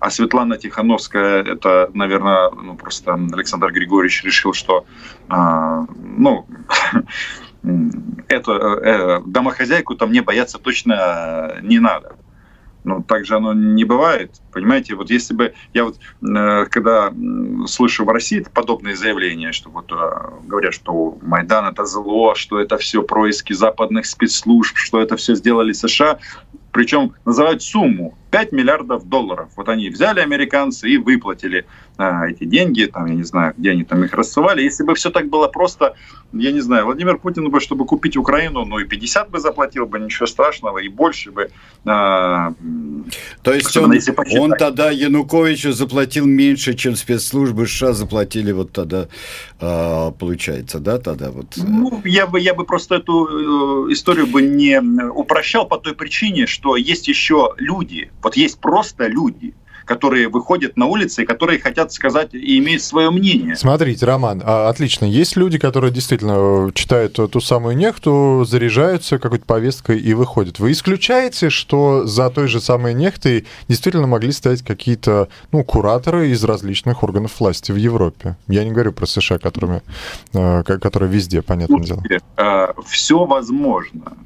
[0.00, 4.86] а Светлана Тихановская, это, наверное, ну, просто Александр Григорьевич решил, что,
[5.28, 5.86] а,
[6.18, 6.46] ну,
[8.28, 12.16] эту э, домохозяйку там не бояться точно не надо.
[12.86, 14.30] Но так же оно не бывает.
[14.52, 17.12] Понимаете, вот если бы я вот, э, когда
[17.66, 19.96] слышу в России подобные заявления, что вот э,
[20.46, 25.72] говорят, что Майдан это зло, что это все происки западных спецслужб, что это все сделали
[25.72, 26.20] США,
[26.70, 29.48] причем называют сумму 5 миллиардов долларов.
[29.56, 31.64] Вот они взяли американцы и выплатили
[31.96, 34.62] а, эти деньги, там, я не знаю, где они там их рассылали.
[34.62, 35.94] Если бы все так было просто,
[36.34, 39.98] я не знаю, Владимир Путин бы, чтобы купить Украину, ну и 50 бы заплатил бы,
[39.98, 41.50] ничего страшного, и больше бы.
[41.86, 42.52] А,
[43.42, 43.98] То есть он,
[44.38, 49.08] он тогда Януковичу заплатил меньше, чем спецслужбы США заплатили вот тогда,
[49.58, 51.46] а, получается, да, тогда вот.
[51.56, 56.46] Ну, я бы, я бы просто эту э, историю бы не упрощал по той причине,
[56.46, 61.92] что есть еще люди, вот есть просто люди, которые выходят на улицы и которые хотят
[61.92, 63.54] сказать и имеют свое мнение.
[63.54, 65.04] Смотрите, Роман, а, отлично.
[65.04, 70.58] Есть люди, которые действительно читают ту самую нехту, заряжаются какой-то повесткой и выходят.
[70.58, 76.42] Вы исключаете, что за той же самой нехтой действительно могли стоять какие-то ну, кураторы из
[76.42, 78.36] различных органов власти в Европе?
[78.48, 79.82] Я не говорю про США, которыми,
[80.34, 82.02] а, которые везде, понятное дело.
[82.36, 84.16] А, Все возможно.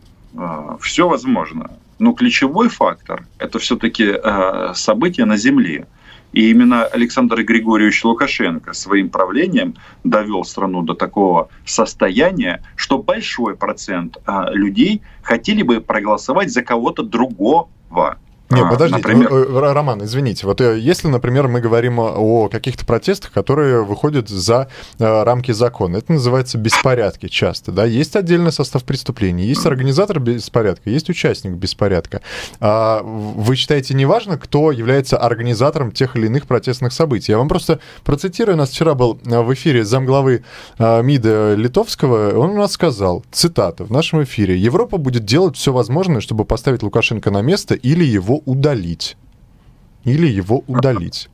[0.80, 1.68] Все возможно.
[2.00, 5.86] Но ключевой фактор– это все-таки э, события на Земле.
[6.32, 14.16] И именно Александр Григорьевич Лукашенко своим правлением довел страну до такого состояния, что большой процент
[14.26, 18.18] э, людей хотели бы проголосовать за кого-то другого.
[18.50, 19.32] Нет, а, подождите, например...
[19.32, 24.68] Э, Роман, извините, вот э, если, например, мы говорим о каких-то протестах, которые выходят за
[24.98, 30.90] э, рамки закона, это называется беспорядки часто, да, есть отдельный состав преступления, есть организатор беспорядка,
[30.90, 32.22] есть участник беспорядка.
[32.58, 37.30] А вы считаете, неважно, кто является организатором тех или иных протестных событий?
[37.32, 40.42] Я вам просто процитирую, у нас вчера был в эфире замглавы
[40.78, 46.20] МИДа Литовского, он у нас сказал, цитата, в нашем эфире, «Европа будет делать все возможное,
[46.20, 49.16] чтобы поставить Лукашенко на место или его удалить.
[50.04, 51.28] Или его удалить.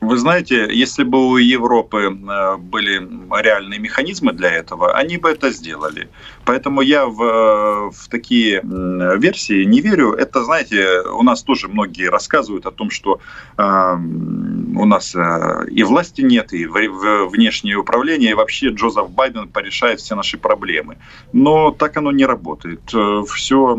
[0.00, 3.08] Вы знаете, если бы у Европы э, были
[3.42, 6.08] реальные механизмы для этого, они бы это сделали.
[6.44, 10.12] Поэтому я в, э, в такие версии не верю.
[10.12, 13.20] Это, знаете, у нас тоже многие рассказывают о том, что
[13.56, 20.00] э, у нас э, и власти нет, и внешнее управление, и вообще Джозеф Байден порешает
[20.00, 20.98] все наши проблемы.
[21.32, 22.82] Но так оно не работает.
[23.28, 23.76] Все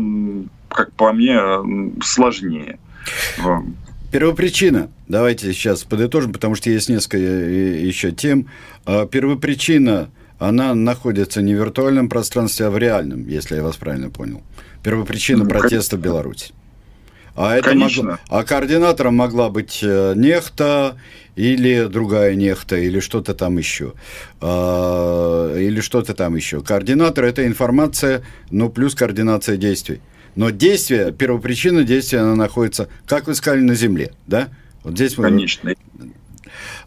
[0.68, 1.38] как по мне,
[2.02, 2.78] сложнее.
[4.10, 4.90] Первопричина.
[5.06, 8.48] Давайте сейчас подытожим, потому что есть несколько э, еще тем.
[8.86, 14.08] А, первопричина, она находится не в виртуальном пространстве, а в реальном, если я вас правильно
[14.08, 14.42] понял.
[14.82, 16.54] Первопричина ну, протеста в Беларуси.
[17.36, 18.02] А, это Конечно.
[18.02, 20.96] Могло, а координатором могла быть э, нехта
[21.36, 23.92] или другая нехта, или что-то там еще.
[24.40, 26.62] А, или что-то там еще.
[26.62, 30.00] Координатор– это информация, ну, плюс координация действий.
[30.38, 34.50] Но действие, первопричина действия, она находится, как вы сказали, на Земле, да?
[34.84, 35.24] Вот здесь мы...
[35.24, 35.74] Конечно.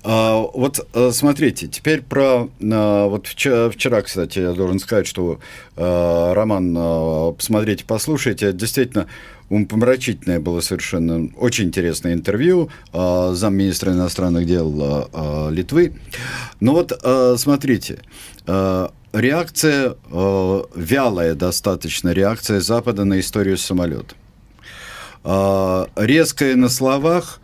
[0.03, 2.49] А, вот э, смотрите, теперь про...
[2.61, 5.41] А, вот вчера, вчера, кстати, я должен сказать, что
[5.75, 9.07] а, роман «Посмотрите, послушайте», действительно
[9.49, 15.91] умопомрачительное было совершенно очень интересное интервью э, замминистра иностранных дел э, Литвы.
[16.61, 17.99] Ну вот, э, смотрите,
[18.47, 24.15] э, реакция, э, вялая достаточно реакция Запада на историю самолета.
[25.23, 27.39] Э, резкая на словах,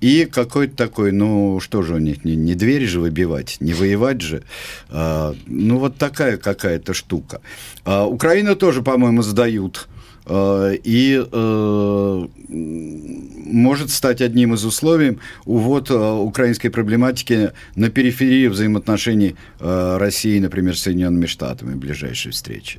[0.00, 4.20] и какой-то такой, ну что же у них, не, не двери же выбивать, не воевать
[4.20, 4.42] же.
[4.88, 7.40] А, ну вот такая какая-то штука.
[7.84, 9.97] А, Украина тоже, по-моему, сдают Э,
[10.30, 20.38] и э, может стать одним из условий увод э, украинской проблематики на периферии взаимоотношений России,
[20.38, 22.78] например, с Соединенными Штатами в ближайшей встрече.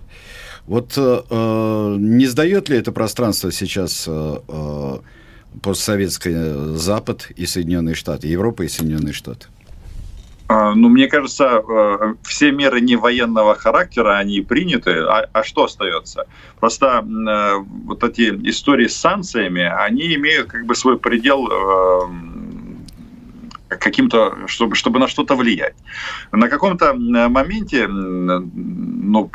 [0.67, 4.07] Вот не сдает ли это пространство сейчас
[5.63, 9.47] постсоветский Запад и Соединенные Штаты, Европа и Соединенные Штаты?
[10.49, 15.65] А, ну, мне кажется, э, все меры не военного характера, они приняты, а, а что
[15.65, 16.25] остается?
[16.59, 22.07] Просто э, вот эти истории с санкциями, они имеют как бы свой предел э,
[23.77, 25.75] каким-то, чтобы, чтобы на что-то влиять.
[26.31, 27.87] На каком-то моменте
[29.09, 29.29] ну,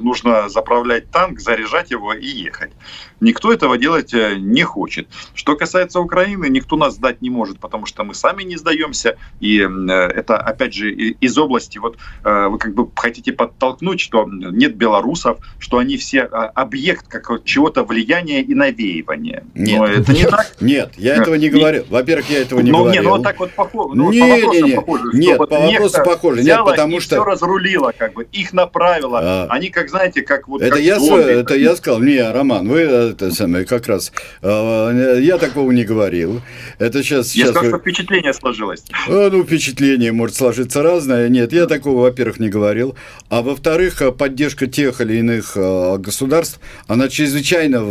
[0.00, 2.72] нужно заправлять танк, заряжать его и ехать.
[3.20, 5.08] Никто этого делать э, не хочет.
[5.34, 9.16] Что касается Украины, никто нас сдать не может, потому что мы сами не сдаемся.
[9.40, 14.26] И э, это, опять же, из области, вот э, вы как бы хотите подтолкнуть, что
[14.26, 19.44] нет белорусов, что они все объект как чего-то влияния и навеивания.
[19.54, 20.56] Нет, Но это не так.
[20.60, 21.84] Нет, я этого не говорил.
[21.90, 23.02] Во-первых, я этого не ну, говорил.
[23.02, 23.94] Не, ну вот так вот похоже.
[23.94, 24.76] Ну, не, по не, не.
[24.76, 25.10] похоже.
[25.12, 26.42] Нет, по вопросу похоже.
[26.42, 27.16] Нет, потому что...
[27.16, 29.09] все разрулило, как бы, их направило.
[29.14, 29.46] А...
[29.50, 30.62] Они, как знаете, как вот...
[30.62, 32.00] Это, как я, зомби, это я сказал.
[32.00, 34.12] Не, Роман, вы это самое, как раз.
[34.42, 36.42] А, я такого не говорил.
[36.78, 37.34] Это сейчас...
[37.34, 37.68] Я сейчас сказал, вы...
[37.70, 38.84] что впечатление сложилось.
[39.08, 41.28] А, ну, впечатление может сложиться разное.
[41.28, 42.96] Нет, я такого, во-первых, не говорил.
[43.28, 47.82] А во-вторых, поддержка тех или иных а, государств, она чрезвычайно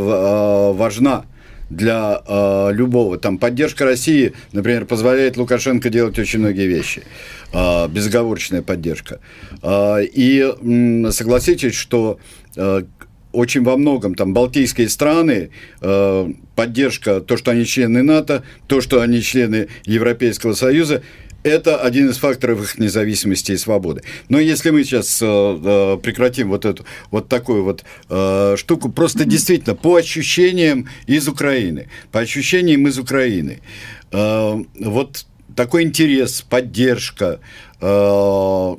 [0.73, 1.25] важна
[1.69, 3.17] для э, любого.
[3.17, 7.03] Там поддержка России, например, позволяет Лукашенко делать очень многие вещи.
[7.53, 9.19] Э, безоговорочная поддержка.
[9.61, 12.19] Э, и э, согласитесь, что
[12.55, 12.83] э,
[13.31, 15.51] очень во многом там балтийские страны,
[15.81, 21.03] э, поддержка, то, что они члены НАТО, то, что они члены Европейского Союза,
[21.43, 24.03] это один из факторов их независимости и свободы.
[24.29, 29.25] Но если мы сейчас э, э прекратим вот эту вот такую вот э, штуку, просто
[29.25, 33.59] действительно по ощущениям из Украины, по ощущениям из Украины,
[34.11, 35.25] э, вот
[35.55, 37.39] такой интерес, поддержка,
[37.81, 38.75] э,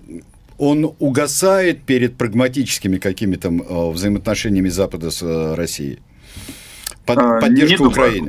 [0.58, 3.48] он угасает перед прагматическими какими-то
[3.92, 6.00] взаимоотношениями Запада с Россией?
[7.06, 8.28] Под, а, поддержка Украины.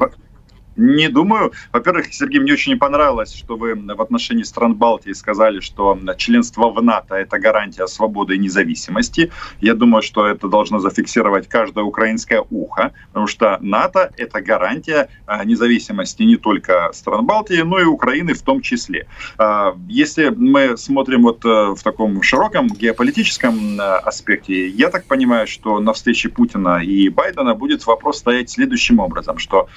[0.77, 1.51] Не думаю.
[1.73, 6.69] Во-первых, Сергей, мне очень не понравилось, что вы в отношении стран Балтии сказали, что членство
[6.69, 9.31] в НАТО– это гарантия свободы и независимости.
[9.59, 15.43] Я думаю, что это должно зафиксировать каждое украинское ухо, потому что НАТО– это гарантия а,
[15.43, 19.07] независимости не только стран Балтии, но и Украины в том числе.
[19.37, 25.47] А, если мы смотрим вот э, в таком широком геополитическом э, аспекте, я так понимаю,
[25.47, 29.67] что на встрече Путина и Байдена будет вопрос стоять следующим образом, что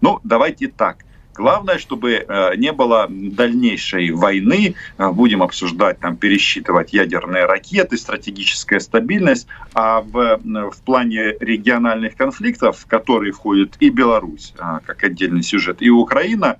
[0.00, 1.04] ну, давайте так.
[1.34, 4.76] Главное, чтобы э, не было дальнейшей войны.
[4.98, 9.48] Э, будем обсуждать, там, пересчитывать ядерные ракеты, стратегическая стабильность.
[9.74, 10.38] А в, э,
[10.70, 16.58] в плане региональных конфликтов, в которые входит и Беларусь, как отдельный сюжет, и Украина,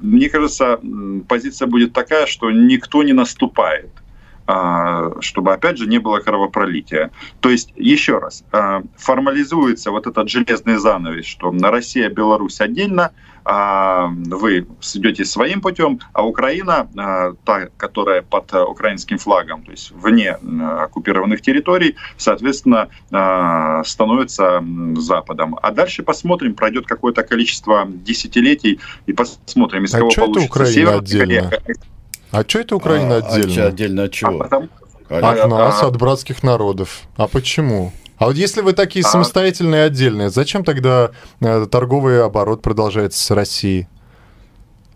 [0.00, 0.80] мне кажется,
[1.28, 3.90] позиция будет такая, что никто не наступает
[5.20, 7.10] чтобы, опять же, не было кровопролития.
[7.40, 13.12] То есть, еще раз, а, формализуется вот этот железный занавес, что Россия, Беларусь отдельно,
[13.44, 16.88] а, вы идете своим путем, а Украина,
[17.44, 22.88] та, которая под украинским флагом, то есть вне оккупированных территорий, соответственно,
[23.84, 24.62] становится
[24.96, 25.56] Западом.
[25.60, 31.50] А дальше посмотрим, пройдет какое-то количество десятилетий, и посмотрим, из а кого получится Северная Корея,
[32.32, 33.64] а что это Украина а, отдельно?
[33.64, 34.40] А, отдельно от чего?
[34.40, 34.68] А потому...
[35.08, 37.02] От нас, от братских народов.
[37.16, 37.92] А почему?
[38.16, 39.08] А вот если вы такие а...
[39.08, 43.88] самостоятельные отдельные, зачем тогда э, торговый оборот продолжается с Россией?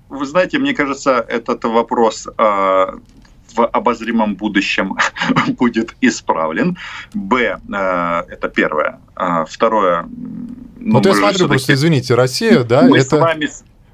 [0.09, 4.97] Вы знаете, мне кажется, этот вопрос э, в обозримом будущем
[5.59, 6.79] будет исправлен.
[7.15, 9.01] Б, э, это первое.
[9.17, 10.09] Э, второе,
[10.79, 13.17] Ну, вот я смотрю, просто извините, Россия, да, мы это...
[13.17, 13.51] С вами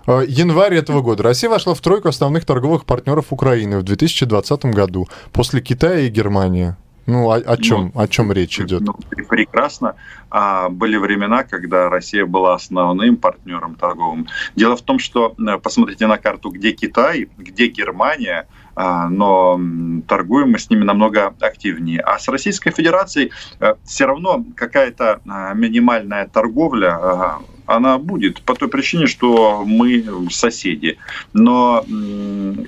[0.07, 5.61] январь этого года Россия вошла в тройку основных торговых партнеров Украины в 2020 году после
[5.61, 6.74] Китая и Германии.
[7.07, 8.82] Ну, о, о чем, ну, о чем речь идет?
[8.82, 8.94] Ну,
[9.28, 9.96] прекрасно.
[10.30, 14.28] А, были времена, когда Россия была основным партнером торговым.
[14.55, 18.46] Дело в том, что э, посмотрите на карту, где Китай, где Германия,
[18.76, 19.61] а, но
[20.07, 22.00] торгуем мы с ними намного активнее.
[22.00, 25.20] А с Российской Федерацией э, все равно какая-то
[25.55, 30.98] минимальная торговля она будет по той причине, что мы соседи.
[31.32, 31.84] Но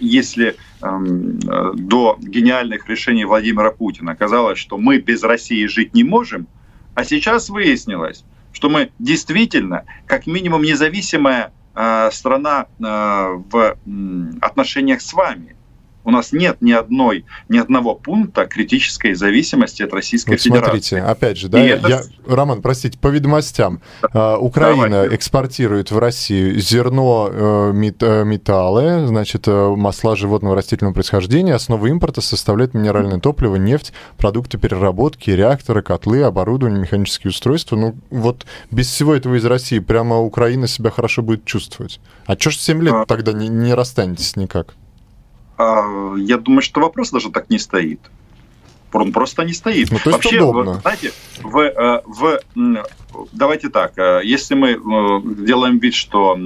[0.01, 6.47] если эм, до гениальных решений Владимира Путина казалось, что мы без России жить не можем,
[6.95, 13.77] а сейчас выяснилось, что мы действительно, как минимум, независимая э, страна э, в
[14.41, 15.54] отношениях с вами
[16.05, 20.69] у нас нет ни одной, ни одного пункта критической зависимости от Российской вот Федерации.
[20.69, 22.03] Смотрите, опять же, да, я, это...
[22.27, 23.81] Роман, простите, по ведомостям.
[24.13, 24.39] Да.
[24.39, 25.17] Украина Давайте.
[25.17, 31.55] экспортирует в Россию зерно, э, э, металлы, значит, э, масла животного растительного происхождения.
[31.55, 37.77] Основа импорта составляет минеральное топливо, нефть, продукты переработки, реакторы, котлы, оборудование, механические устройства.
[37.77, 42.01] Ну, вот без всего этого из России прямо Украина себя хорошо будет чувствовать.
[42.27, 43.07] А что ж 7 лет а...
[43.07, 44.75] тогда не, не расстанетесь никак?
[45.57, 48.01] А, я думаю, что вопрос даже так не стоит.
[48.93, 49.91] Он просто не стоит.
[49.91, 50.75] Ну, Вообще, удобно.
[50.75, 52.41] знаете, в, э, в,
[53.33, 54.77] давайте так, э, если мы э,
[55.45, 56.37] делаем вид, что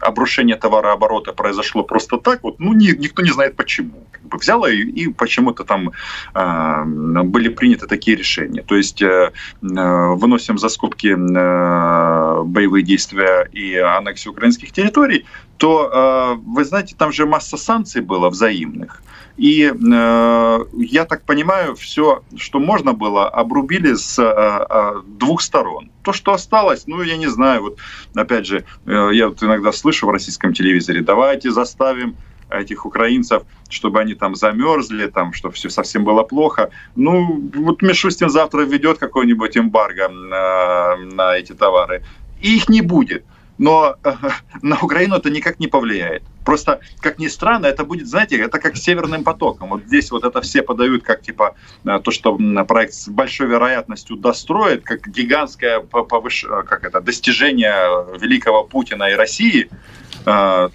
[0.00, 4.06] обрушение товарооборота произошло просто так, вот, ну, ни, никто не знает почему.
[4.12, 5.92] Как бы взяло и, и почему-то там
[6.34, 8.62] э, были приняты такие решения.
[8.62, 15.24] То есть э, выносим за скобки э, боевые действия и аннексию украинских территорий,
[15.56, 19.02] то, э, вы знаете, там же масса санкций было взаимных.
[19.38, 25.92] И э, я так понимаю, все, что можно было, обрубили с э, э, двух сторон.
[26.02, 27.78] То, что осталось, ну, я не знаю, вот
[28.16, 32.16] опять же, э, я вот иногда слышу в российском телевизоре, давайте заставим
[32.50, 36.70] этих украинцев, чтобы они там замерзли, там, чтобы все совсем было плохо.
[36.96, 42.02] Ну, вот Мишустин завтра введет какой-нибудь эмбарго на, на эти товары,
[42.40, 43.24] и их не будет
[43.58, 44.14] но э,
[44.62, 46.22] на Украину это никак не повлияет.
[46.44, 49.70] Просто, как ни странно, это будет, знаете, это как северным потоком.
[49.70, 51.54] Вот здесь вот это все подают как типа
[51.84, 56.44] э, то, что проект с большой вероятностью достроит, как гигантское повыш...
[56.44, 59.68] Э, как это, достижение великого Путина и России.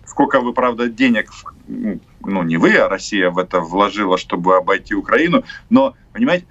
[0.05, 1.29] Сколько вы, правда, денег,
[1.67, 6.47] ну не вы, а Россия в это вложила, чтобы обойти Украину, но, понимаете,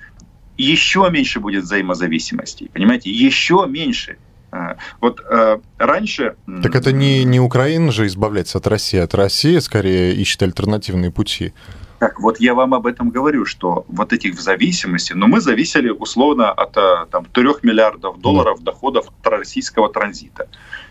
[0.57, 4.19] еще меньше будет взаимозависимости, понимаете, еще меньше.
[4.53, 6.37] А, вот э, раньше...
[6.63, 11.55] Так это не, не Украина же избавляется от России, от России скорее ищет альтернативные пути.
[11.99, 15.89] Так вот я вам об этом говорю, что вот этих в зависимости, но мы зависели
[15.89, 18.73] условно от э, там, 3 миллиардов долларов да.
[18.73, 20.49] доходов от российского транзита.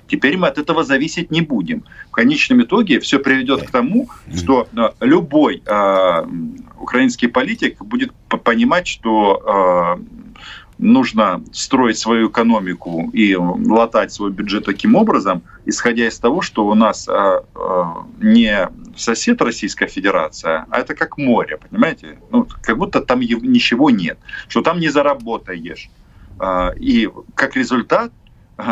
[0.07, 1.83] Теперь мы от этого зависеть не будем.
[2.09, 6.25] В конечном итоге все приведет к тому, что э, любой э,
[6.79, 8.11] украинский политик будет
[8.43, 10.30] понимать, что э,
[10.81, 16.73] нужно строить свою экономику и латать свой бюджет таким образом, исходя из того, что у
[16.73, 18.67] нас а, а, не
[18.97, 22.17] сосед Российская Федерация, а это как море, понимаете?
[22.31, 24.17] Ну, как будто там ничего нет,
[24.47, 25.89] что там не заработаешь.
[26.39, 28.11] А, и как результат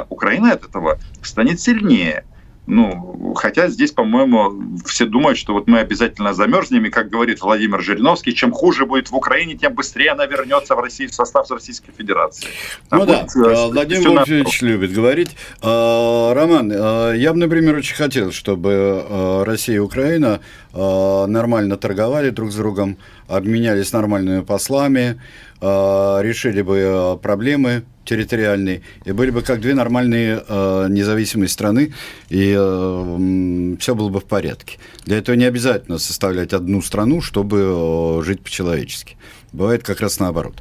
[0.09, 2.25] Украина от этого станет сильнее.
[2.71, 7.81] Ну, хотя здесь, по-моему, все думают, что вот мы обязательно замерзнем, и, как говорит Владимир
[7.81, 11.91] Жириновский, чем хуже будет в Украине, тем быстрее она вернется в, Россию, в состав Российской
[11.91, 12.47] Федерации.
[12.91, 15.35] Ну а да, вот, э, Владимир Владимирович любит говорить.
[15.63, 16.71] А, Роман,
[17.15, 20.39] я бы, например, очень хотел, чтобы Россия и Украина
[20.71, 25.19] нормально торговали друг с другом, обменялись нормальными послами,
[25.59, 31.93] решили бы проблемы территориальные, и были бы как две нормальные э, независимые страны,
[32.29, 34.79] и э, все было бы в порядке.
[35.05, 39.15] Для этого не обязательно составлять одну страну, чтобы э, жить по-человечески.
[39.51, 40.55] Бывает как раз наоборот.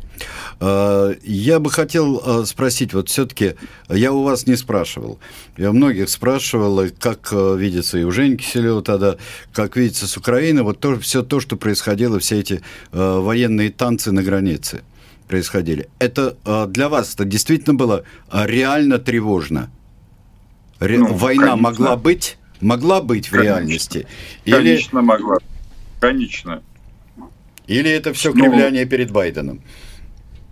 [0.60, 3.54] Э, я бы хотел э, спросить, вот все-таки
[3.88, 5.18] я у вас не спрашивал.
[5.56, 9.16] Я многих спрашивал, как э, видится и у Жени Киселева тогда,
[9.52, 14.22] как видится с Украиной, вот то, все то, что происходило, все эти военные танцы на
[14.22, 14.82] границе
[15.28, 15.88] происходили.
[15.98, 19.70] Это а, для вас это действительно было а, реально тревожно?
[20.80, 20.98] Ре...
[20.98, 21.62] Ну, Война конечно.
[21.62, 22.38] могла быть?
[22.60, 23.48] Могла быть в конечно.
[23.48, 24.06] реальности?
[24.44, 24.56] Или...
[24.56, 25.38] Конечно, могла.
[26.00, 26.62] Конечно.
[27.66, 29.60] Или это все ну, кривляние перед Байденом?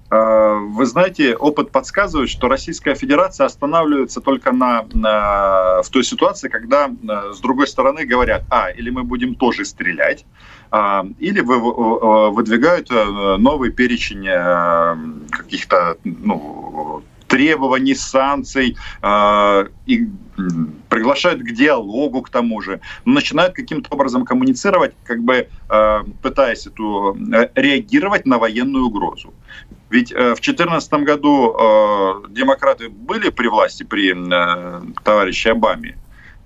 [0.08, 6.48] А, вы знаете, опыт подсказывает, что Российская Федерация останавливается только на, на, в той ситуации,
[6.48, 6.90] когда
[7.32, 10.24] с другой стороны говорят, а, или мы будем тоже стрелять,
[11.18, 14.96] или выдвигают э, новый перечень э,
[15.30, 20.08] каких-то ну, требований, санкций, э, и
[20.88, 25.48] приглашают к диалогу к тому же, начинают каким-то образом коммуницировать, как бы
[26.22, 27.16] пытаясь эту,
[27.54, 29.32] реагировать на военную угрозу.
[29.88, 31.56] Ведь в 2014 году
[32.28, 35.96] демократы были при власти при э, товарище Обаме,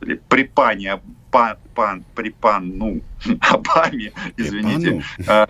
[0.02, 1.00] или при пане
[1.30, 3.00] пан, пан, при пан, ну,
[3.50, 5.02] Обаме, извините.
[5.26, 5.46] Э,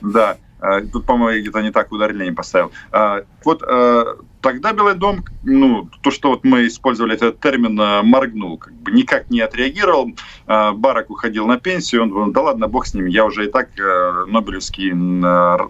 [0.00, 2.72] да, э, тут, по-моему, где-то не так ударение поставил.
[2.92, 4.04] Э, вот э,
[4.44, 8.90] Тогда Белый дом, ну, то, что вот мы использовали этот термин, э, моргнул, как бы
[8.92, 10.10] никак не отреагировал.
[10.46, 13.50] Э, Барак уходил на пенсию, он говорил, да ладно, бог с ним, я уже и
[13.50, 14.92] так э, Нобелевский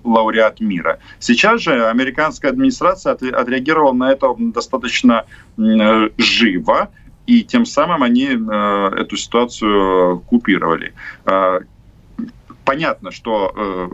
[0.03, 0.99] лауреат мира.
[1.21, 5.25] Сейчас же американская администрация отреагировала на это достаточно
[5.57, 6.91] живо,
[7.27, 10.93] и тем самым они эту ситуацию купировали
[12.65, 13.91] понятно, что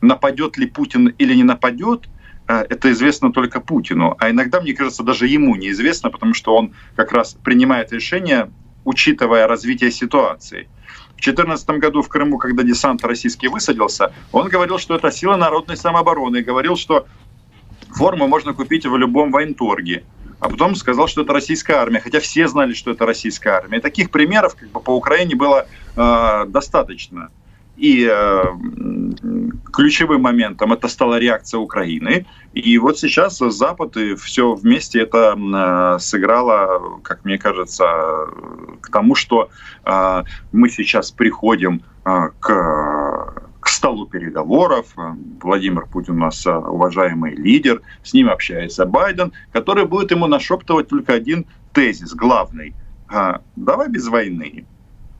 [0.00, 2.08] нападет ли Путин или не нападет,
[2.46, 4.16] это известно только Путину.
[4.18, 8.50] А иногда, мне кажется, даже ему неизвестно, потому что он как раз принимает решения,
[8.84, 10.68] учитывая развитие ситуации.
[11.10, 15.76] В 2014 году в Крыму, когда десант российский высадился, он говорил, что это сила народной
[15.76, 17.06] самообороны, говорил, что
[17.90, 20.04] форму можно купить в любом военторге.
[20.40, 23.78] А потом сказал, что это российская армия, хотя все знали, что это российская армия.
[23.78, 25.66] И таких примеров как бы, по Украине было
[25.96, 27.30] э, достаточно.
[27.76, 28.42] И э,
[29.72, 32.26] ключевым моментом это стала реакция Украины.
[32.52, 37.84] И вот сейчас Запад и все вместе это э, сыграло, как мне кажется,
[38.80, 39.50] к тому, что
[39.84, 43.37] э, мы сейчас приходим э, к
[43.78, 44.94] столу переговоров.
[45.40, 50.88] Владимир Путин у нас э, уважаемый лидер, с ним общается Байден, который будет ему нашептывать
[50.88, 52.74] только один тезис, главный.
[53.08, 54.66] «А, давай без войны.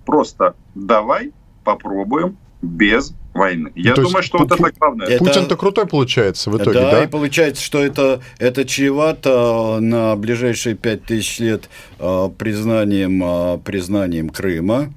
[0.04, 1.32] Просто давай
[1.64, 3.70] попробуем без войны.
[3.76, 5.18] Я То думаю, что вот это главное.
[5.18, 6.90] Путин-то крутой получается в итоге, да?
[6.90, 14.92] Да, и получается, что это, это чревато на ближайшие пять тысяч лет признанием, признанием Крыма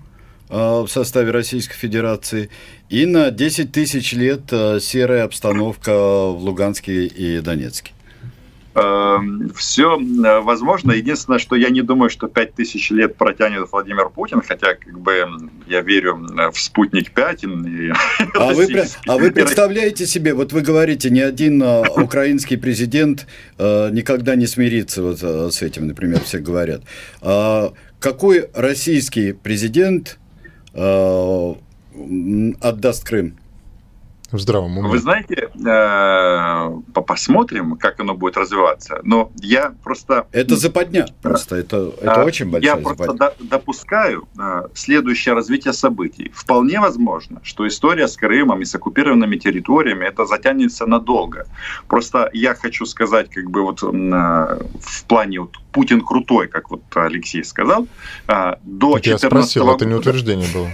[0.52, 2.50] в составе Российской Федерации
[2.90, 7.94] и на 10 тысяч лет серая обстановка в Луганске и Донецке.
[8.74, 10.94] Эм, все э, возможно.
[10.94, 15.28] Единственное, что я не думаю, что 5000 лет протянет Владимир Путин, хотя как бы
[15.68, 17.44] я верю в спутник 5.
[17.44, 17.92] И...
[18.34, 18.68] А, вы,
[19.08, 23.28] а вы представляете себе, вот вы говорите, ни один э, украинский президент
[23.58, 26.82] э, никогда не смирится вот с этим, например, все говорят.
[27.22, 30.18] А какой российский президент
[32.62, 33.38] отдаст Крым?
[34.32, 34.90] В здравом уме.
[34.90, 39.00] Вы знаете, э, посмотрим, как оно будет развиваться.
[39.04, 40.28] Но я просто...
[40.32, 43.06] Это западня просто, это, это очень большая Я западня.
[43.06, 46.32] просто допускаю э, следующее развитие событий.
[46.34, 51.46] Вполне возможно, что история с Крымом и с оккупированными территориями, это затянется надолго.
[51.88, 56.82] Просто я хочу сказать, как бы вот э, в плане вот Путин крутой, как вот
[56.96, 57.88] Алексей сказал,
[58.64, 59.76] до 14 года...
[59.76, 60.68] это не утверждение было.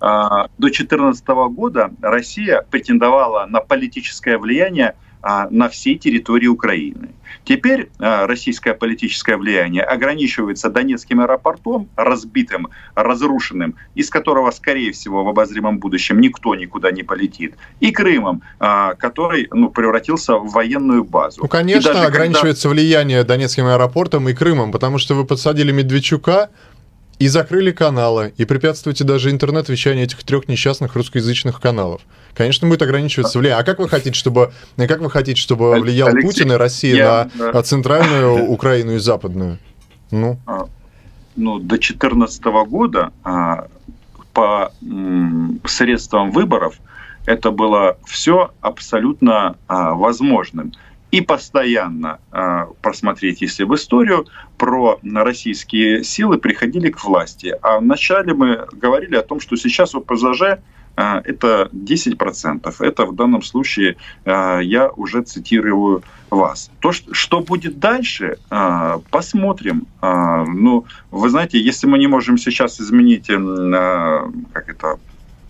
[0.58, 7.10] До 14 года Россия претендовала на политическое влияние а, на всей территории Украины.
[7.44, 12.66] Теперь а, российское политическое влияние ограничивается Донецким аэропортом, разбитым,
[12.96, 18.94] разрушенным, из которого, скорее всего, в обозримом будущем никто никуда не полетит, и Крымом, а,
[18.94, 21.42] который ну, превратился в военную базу.
[21.42, 22.82] Ну, конечно, ограничивается когда...
[22.82, 26.50] влияние Донецким аэропортом и Крымом, потому что вы подсадили Медведчука,
[27.24, 32.02] и закрыли каналы, и препятствуете даже интернет-вещанию этих трех несчастных русскоязычных каналов.
[32.34, 33.62] Конечно, будет ограничиваться влияние.
[33.62, 37.30] А как вы хотите, чтобы, как вы хотите, чтобы влиял Алексей, Путин и Россия я,
[37.34, 37.62] на да.
[37.62, 39.58] центральную Украину и западную?
[40.10, 40.66] Ну, а,
[41.34, 43.68] ну до 2014 года а,
[44.34, 44.70] по
[45.64, 46.78] средствам выборов
[47.24, 50.74] это было все абсолютно а, возможным
[51.14, 54.26] и постоянно э, просмотреть, если в историю,
[54.58, 57.54] про российские силы приходили к власти.
[57.62, 60.56] А вначале мы говорили о том, что сейчас ОПЗЖ э,
[60.96, 62.74] это 10%.
[62.80, 66.68] Это в данном случае э, я уже цитирую вас.
[66.80, 68.38] То, что будет дальше,
[69.10, 69.86] посмотрим.
[70.02, 73.28] Ну, вы знаете, если мы не можем сейчас изменить
[74.52, 74.98] как это,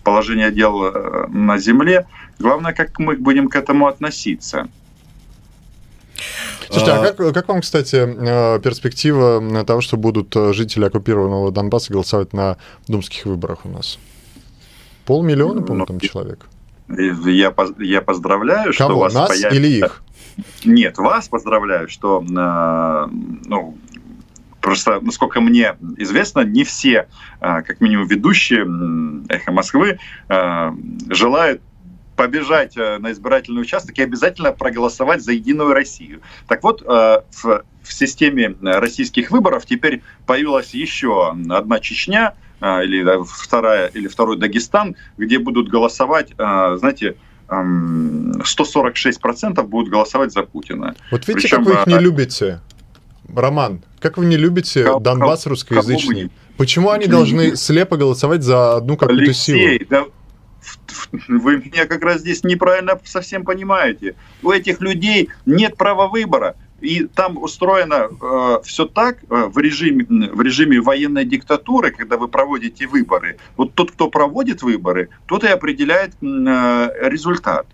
[0.03, 0.93] положение дел
[1.29, 2.05] на Земле,
[2.37, 4.67] главное, как мы будем к этому относиться.
[6.69, 11.51] Слушайте, а, а как, как вам, кстати, э, перспектива того, что будут э, жители оккупированного
[11.51, 12.57] Донбасса голосовать на
[12.87, 13.99] думских выборах у нас?
[15.05, 16.45] Полмиллиона, по-моему, ну, там человек.
[16.87, 19.57] Я, я поздравляю, Кого, что у вас нас появится...
[19.57, 20.03] или их?
[20.65, 23.07] Нет, вас поздравляю, что э,
[23.45, 23.77] ну,
[24.61, 27.07] Просто, насколько мне известно, не все,
[27.39, 28.65] как минимум ведущие
[29.29, 31.61] «Эхо Москвы» желают
[32.15, 36.21] побежать на избирательный участок и обязательно проголосовать за Единую Россию.
[36.47, 44.07] Так вот, в, в системе российских выборов теперь появилась еще одна Чечня, или вторая, или
[44.07, 47.17] второй Дагестан, где будут голосовать, знаете,
[47.49, 50.95] 146% будут голосовать за Путина.
[51.11, 52.61] Вот видите, Причем, как вы их не любите?
[53.33, 56.31] Роман, как вы не любите кого, Донбасс русскоязычный?
[56.57, 59.79] Почему они должны слепо голосовать за одну какую-то силу?
[59.89, 60.05] Да,
[61.27, 64.15] вы меня как раз здесь неправильно совсем понимаете.
[64.43, 66.55] У этих людей нет права выбора.
[66.81, 72.27] И там устроено э, все так э, в, режиме, в режиме военной диктатуры, когда вы
[72.27, 73.37] проводите выборы.
[73.55, 77.65] Вот тот, кто проводит выборы, тот и определяет э, результат.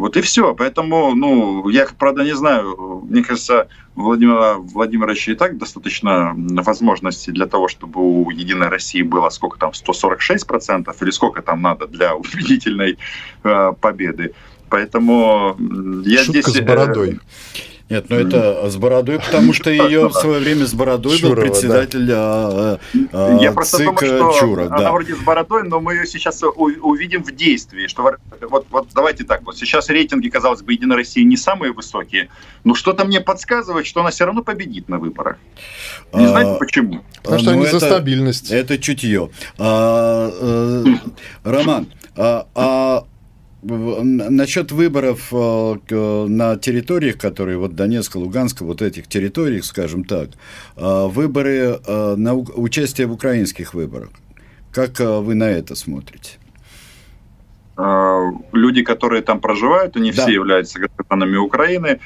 [0.00, 0.54] Вот и все.
[0.54, 7.46] Поэтому, ну, я, правда, не знаю, мне кажется, Владимира Владимировича и так достаточно возможностей для
[7.46, 12.96] того, чтобы у Единой России было сколько там, 146% или сколько там надо для убедительной
[13.44, 14.32] э, победы.
[14.70, 15.56] Поэтому
[16.06, 16.46] я Шутка здесь...
[16.46, 17.20] с бородой.
[17.90, 21.42] Нет, ну это с бородой, потому что ее в свое время с бородой Чурова, был
[21.42, 22.78] председатель да.
[23.12, 24.66] а, Я просто ЦИК думаю, что Чуров.
[24.68, 24.92] Она да.
[24.92, 27.88] вроде с бородой, но мы ее сейчас увидим в действии.
[27.88, 32.28] Что вот, вот давайте так, вот сейчас рейтинги, казалось бы, Единой России не самые высокие,
[32.62, 35.38] но что-то мне подсказывает, что она все равно победит на выборах.
[36.14, 37.02] Не а, знаете почему?
[37.24, 38.52] Потому что ну, они это, за стабильность.
[38.52, 39.30] Это чутье.
[39.58, 40.84] А, а,
[41.42, 43.04] Роман, а, а
[43.62, 50.30] Насчет выборов э, на территориях, которые вот Донецка, Луганска, вот этих территориях, скажем так,
[50.76, 54.08] э, выборы э, на участие в украинских выборах.
[54.72, 56.38] Как вы на это смотрите?
[58.52, 60.22] Люди, которые там проживают, они да.
[60.22, 61.98] все являются гражданами Украины.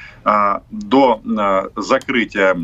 [0.71, 1.21] До
[1.75, 2.55] закрытия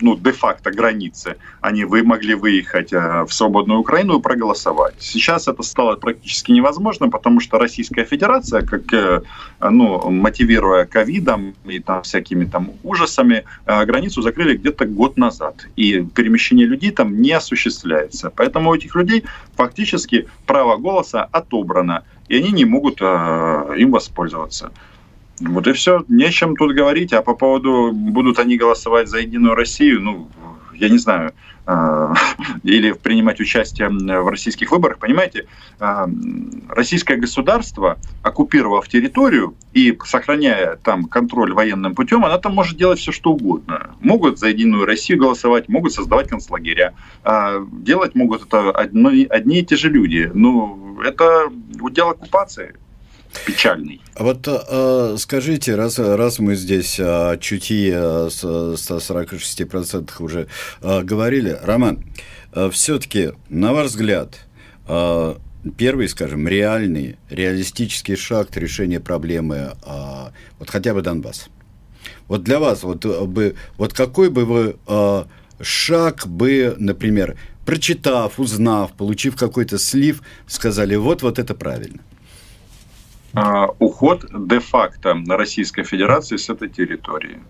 [0.00, 4.94] ну, де-факто границы, они вы могли выехать э, в свободную Украину и проголосовать.
[4.98, 9.22] Сейчас это стало практически невозможно, потому что Российская Федерация, как, э,
[9.60, 15.66] ну, мотивируя ковидом и там всякими там ужасами, э, границу закрыли где-то год назад.
[15.76, 18.30] И перемещение людей там не осуществляется.
[18.30, 19.24] Поэтому у этих людей
[19.56, 24.70] фактически право голоса отобрано, и они не могут им воспользоваться.
[25.40, 26.04] Вот и все.
[26.08, 27.12] Нечем тут говорить.
[27.12, 30.28] А по поводу, будут они голосовать за Единую Россию, ну,
[30.74, 31.32] я не знаю,
[31.66, 32.14] а,
[32.62, 34.98] или принимать участие в российских выборах.
[34.98, 35.46] Понимаете,
[35.78, 36.08] а,
[36.68, 43.12] российское государство, оккупировав территорию и сохраняя там контроль военным путем, она там может делать все,
[43.12, 43.90] что угодно.
[44.00, 46.94] Могут за Единую Россию голосовать, могут создавать концлагеря.
[47.24, 50.30] А, делать могут это одни, одни и те же люди.
[50.32, 52.76] Ну, это удел оккупации
[53.44, 54.00] печальный.
[54.14, 60.48] А вот э, скажите, раз, раз мы здесь о чутье с 146% уже
[60.82, 62.04] э, говорили, Роман,
[62.52, 64.38] э, все-таки, на ваш взгляд,
[64.88, 65.34] э,
[65.76, 71.48] первый, скажем, реальный, реалистический шаг к решению проблемы, э, вот хотя бы Донбасс.
[72.28, 75.24] Вот для вас, вот, бы, вот какой бы вы э,
[75.60, 82.00] шаг бы, например, прочитав, узнав, получив какой-то слив, сказали, вот, вот это правильно–
[83.78, 87.40] уход де-факто Российской Федерации с этой территории.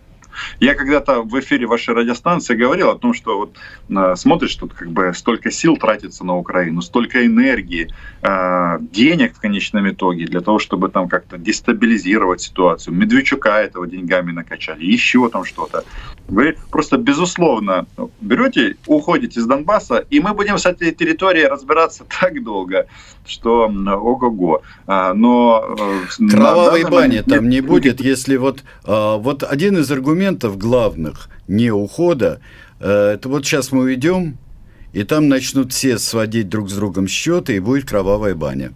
[0.61, 3.57] Я когда-то в эфире вашей радиостанции говорил о том, что вот
[3.89, 7.89] э, смотришь, тут как бы столько сил тратится на Украину, столько энергии,
[8.23, 12.95] э, денег в конечном итоге для того, чтобы там как-то дестабилизировать ситуацию.
[12.95, 15.85] Медведчука этого деньгами накачали, еще там что-то.
[16.29, 17.87] Вы просто безусловно
[18.21, 22.87] берете, уходите из Донбасса, и мы будем с этой территорией разбираться так долго,
[23.27, 24.63] что ого-го.
[24.87, 25.77] А, но
[26.19, 31.71] э, кровавой бани там не будет, если вот а, вот один из аргументов главных не
[31.71, 32.41] ухода,
[32.81, 34.39] э, это вот сейчас мы уйдем,
[34.93, 38.73] и там начнут все сводить друг с другом счеты, и будет кровавая баня.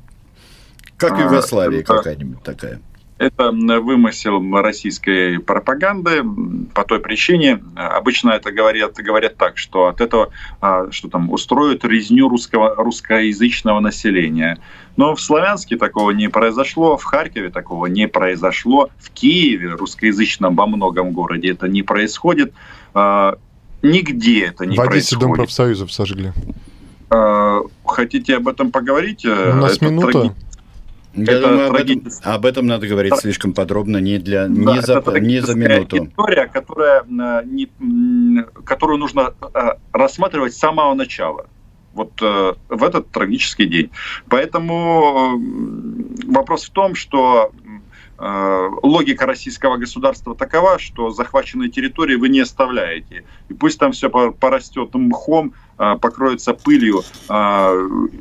[0.97, 2.81] Как в а, Югославии какая-нибудь такая.
[3.21, 6.25] Это вымысел российской пропаганды
[6.73, 10.31] по той причине, обычно это говорят, говорят так, что от этого,
[10.63, 14.59] а, что там, устроят резню русского, русскоязычного населения.
[14.97, 20.67] Но в Славянске такого не произошло, в Харькове такого не произошло, в Киеве, русскоязычном во
[20.67, 22.55] многом городе, это не происходит.
[22.95, 23.37] А,
[23.83, 25.21] нигде это не в Одессе происходит.
[25.21, 26.33] Дом профсоюзов сожгли.
[27.11, 29.27] А, хотите об этом поговорить?
[29.27, 30.13] У нас это минута.
[30.13, 30.33] Траги...
[31.15, 33.17] Я это думаю, об этом, об этом надо говорить да.
[33.17, 36.05] слишком подробно, не, для, не, да, за, не за минуту.
[36.05, 39.59] История, которая, э, не, которую нужно э,
[39.93, 41.47] рассматривать с самого начала.
[41.95, 43.91] Вот э, в этот трагический день.
[44.29, 45.41] Поэтому
[46.27, 47.53] вопрос в том, что
[48.83, 53.25] логика российского государства такова, что захваченные территории вы не оставляете.
[53.49, 55.55] И пусть там все порастет мхом,
[56.01, 57.73] покроется пылью, а,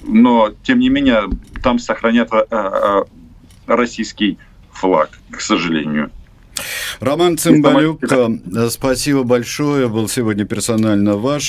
[0.07, 1.23] но тем не менее
[1.61, 3.05] там сохранят а,
[3.67, 4.37] российский
[4.71, 6.11] флаг, к сожалению.
[6.99, 8.03] Роман Цымбалюк,
[8.69, 9.87] спасибо большое.
[9.87, 11.43] Был сегодня персонально ваш.